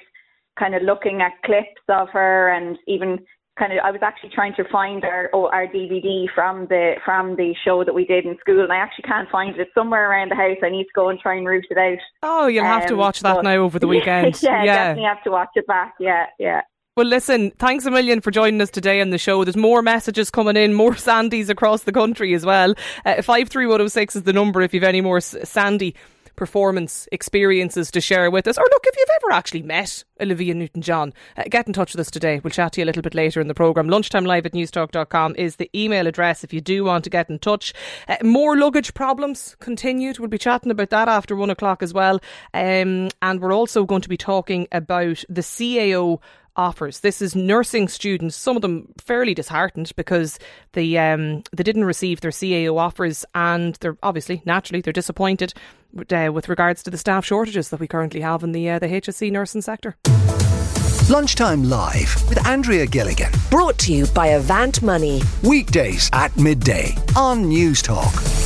kind 0.58 0.74
of 0.74 0.82
looking 0.82 1.20
at 1.20 1.32
clips 1.44 1.82
of 1.88 2.08
her 2.12 2.48
and 2.48 2.78
even 2.88 3.18
kind 3.58 3.72
of 3.74 3.80
I 3.84 3.90
was 3.90 4.00
actually 4.02 4.30
trying 4.30 4.54
to 4.54 4.64
find 4.72 5.04
our 5.04 5.28
oh, 5.34 5.48
our 5.50 5.66
DVD 5.66 6.24
from 6.34 6.66
the 6.68 6.94
from 7.04 7.36
the 7.36 7.54
show 7.64 7.84
that 7.84 7.94
we 7.94 8.06
did 8.06 8.24
in 8.24 8.38
school, 8.40 8.62
and 8.62 8.72
I 8.72 8.76
actually 8.76 9.02
can't 9.08 9.28
find 9.28 9.54
it. 9.54 9.60
It's 9.60 9.74
somewhere 9.74 10.10
around 10.10 10.30
the 10.30 10.36
house. 10.36 10.56
I 10.62 10.70
need 10.70 10.84
to 10.84 10.90
go 10.94 11.10
and 11.10 11.18
try 11.20 11.34
and 11.36 11.46
root 11.46 11.66
it 11.68 11.76
out. 11.76 11.98
Oh, 12.22 12.46
you'll 12.46 12.64
have 12.64 12.86
to 12.86 12.94
Um, 12.94 13.00
watch 13.00 13.20
that 13.20 13.34
but- 13.36 13.44
now 13.44 13.56
over 13.56 13.78
the 13.78 13.86
weekend. 13.94 14.40
yeah, 14.42 14.64
definitely 14.64 15.04
have 15.04 15.22
to 15.24 15.30
watch 15.30 15.50
it 15.56 15.66
back. 15.66 15.94
Yeah, 16.00 16.26
yeah. 16.38 16.62
Well, 16.96 17.06
listen, 17.06 17.52
thanks 17.52 17.86
a 17.86 17.90
million 17.92 18.20
for 18.20 18.32
joining 18.32 18.60
us 18.60 18.68
today 18.68 19.00
on 19.00 19.10
the 19.10 19.18
show. 19.18 19.44
There's 19.44 19.56
more 19.56 19.80
messages 19.80 20.28
coming 20.28 20.56
in, 20.56 20.74
more 20.74 20.92
Sandys 20.96 21.48
across 21.48 21.84
the 21.84 21.92
country 21.92 22.34
as 22.34 22.44
well. 22.44 22.74
Uh, 23.04 23.22
53106 23.22 24.16
is 24.16 24.22
the 24.24 24.32
number 24.32 24.60
if 24.60 24.74
you've 24.74 24.82
any 24.82 25.00
more 25.00 25.20
Sandy 25.20 25.94
performance 26.34 27.06
experiences 27.12 27.90
to 27.92 28.00
share 28.00 28.28
with 28.30 28.48
us. 28.48 28.58
Or 28.58 28.64
look, 28.64 28.84
if 28.86 28.96
you've 28.96 29.08
ever 29.22 29.32
actually 29.32 29.62
met 29.62 30.02
Olivia 30.20 30.54
Newton 30.54 30.82
John, 30.82 31.12
uh, 31.36 31.44
get 31.48 31.66
in 31.66 31.72
touch 31.72 31.92
with 31.92 32.00
us 32.00 32.10
today. 32.10 32.40
We'll 32.42 32.50
chat 32.50 32.72
to 32.72 32.80
you 32.80 32.84
a 32.84 32.86
little 32.86 33.02
bit 33.02 33.14
later 33.14 33.40
in 33.40 33.46
the 33.46 33.54
programme. 33.54 33.88
Lunchtime 33.88 34.24
live 34.24 34.46
at 34.46 34.52
newstalk.com 34.52 35.36
is 35.36 35.56
the 35.56 35.70
email 35.78 36.06
address 36.08 36.42
if 36.42 36.52
you 36.52 36.60
do 36.60 36.84
want 36.84 37.04
to 37.04 37.10
get 37.10 37.30
in 37.30 37.38
touch. 37.38 37.72
Uh, 38.08 38.16
more 38.24 38.56
luggage 38.56 38.94
problems 38.94 39.54
continued. 39.60 40.18
We'll 40.18 40.28
be 40.28 40.38
chatting 40.38 40.72
about 40.72 40.90
that 40.90 41.08
after 41.08 41.36
one 41.36 41.50
o'clock 41.50 41.82
as 41.82 41.94
well. 41.94 42.20
Um, 42.52 43.10
and 43.22 43.40
we're 43.40 43.52
also 43.52 43.84
going 43.84 44.02
to 44.02 44.08
be 44.08 44.16
talking 44.16 44.66
about 44.72 45.22
the 45.28 45.42
CAO 45.42 46.20
offers. 46.56 47.00
This 47.00 47.22
is 47.22 47.34
nursing 47.34 47.88
students, 47.88 48.36
some 48.36 48.56
of 48.56 48.62
them 48.62 48.92
fairly 48.98 49.34
disheartened 49.34 49.92
because 49.96 50.38
they 50.72 50.96
um, 50.96 51.42
they 51.52 51.62
didn't 51.62 51.84
receive 51.84 52.20
their 52.20 52.30
CAO 52.30 52.78
offers, 52.78 53.24
and 53.34 53.76
they're 53.76 53.96
obviously 54.02 54.42
naturally 54.44 54.80
they're 54.80 54.92
disappointed 54.92 55.54
with, 55.92 56.12
uh, 56.12 56.30
with 56.32 56.48
regards 56.48 56.82
to 56.82 56.90
the 56.90 56.98
staff 56.98 57.24
shortages 57.24 57.70
that 57.70 57.80
we 57.80 57.88
currently 57.88 58.20
have 58.20 58.42
in 58.42 58.52
the 58.52 58.68
uh, 58.68 58.78
the 58.78 58.88
HSE 58.88 59.30
nursing 59.30 59.62
sector. 59.62 59.96
Lunchtime 61.10 61.64
Live 61.64 62.28
with 62.28 62.46
Andrea 62.46 62.86
Gilligan. 62.86 63.32
Brought 63.50 63.78
to 63.78 63.92
you 63.92 64.06
by 64.14 64.28
Avant 64.28 64.80
Money. 64.80 65.20
Weekdays 65.42 66.08
at 66.12 66.36
midday 66.36 66.94
on 67.16 67.44
Newstalk. 67.46 68.39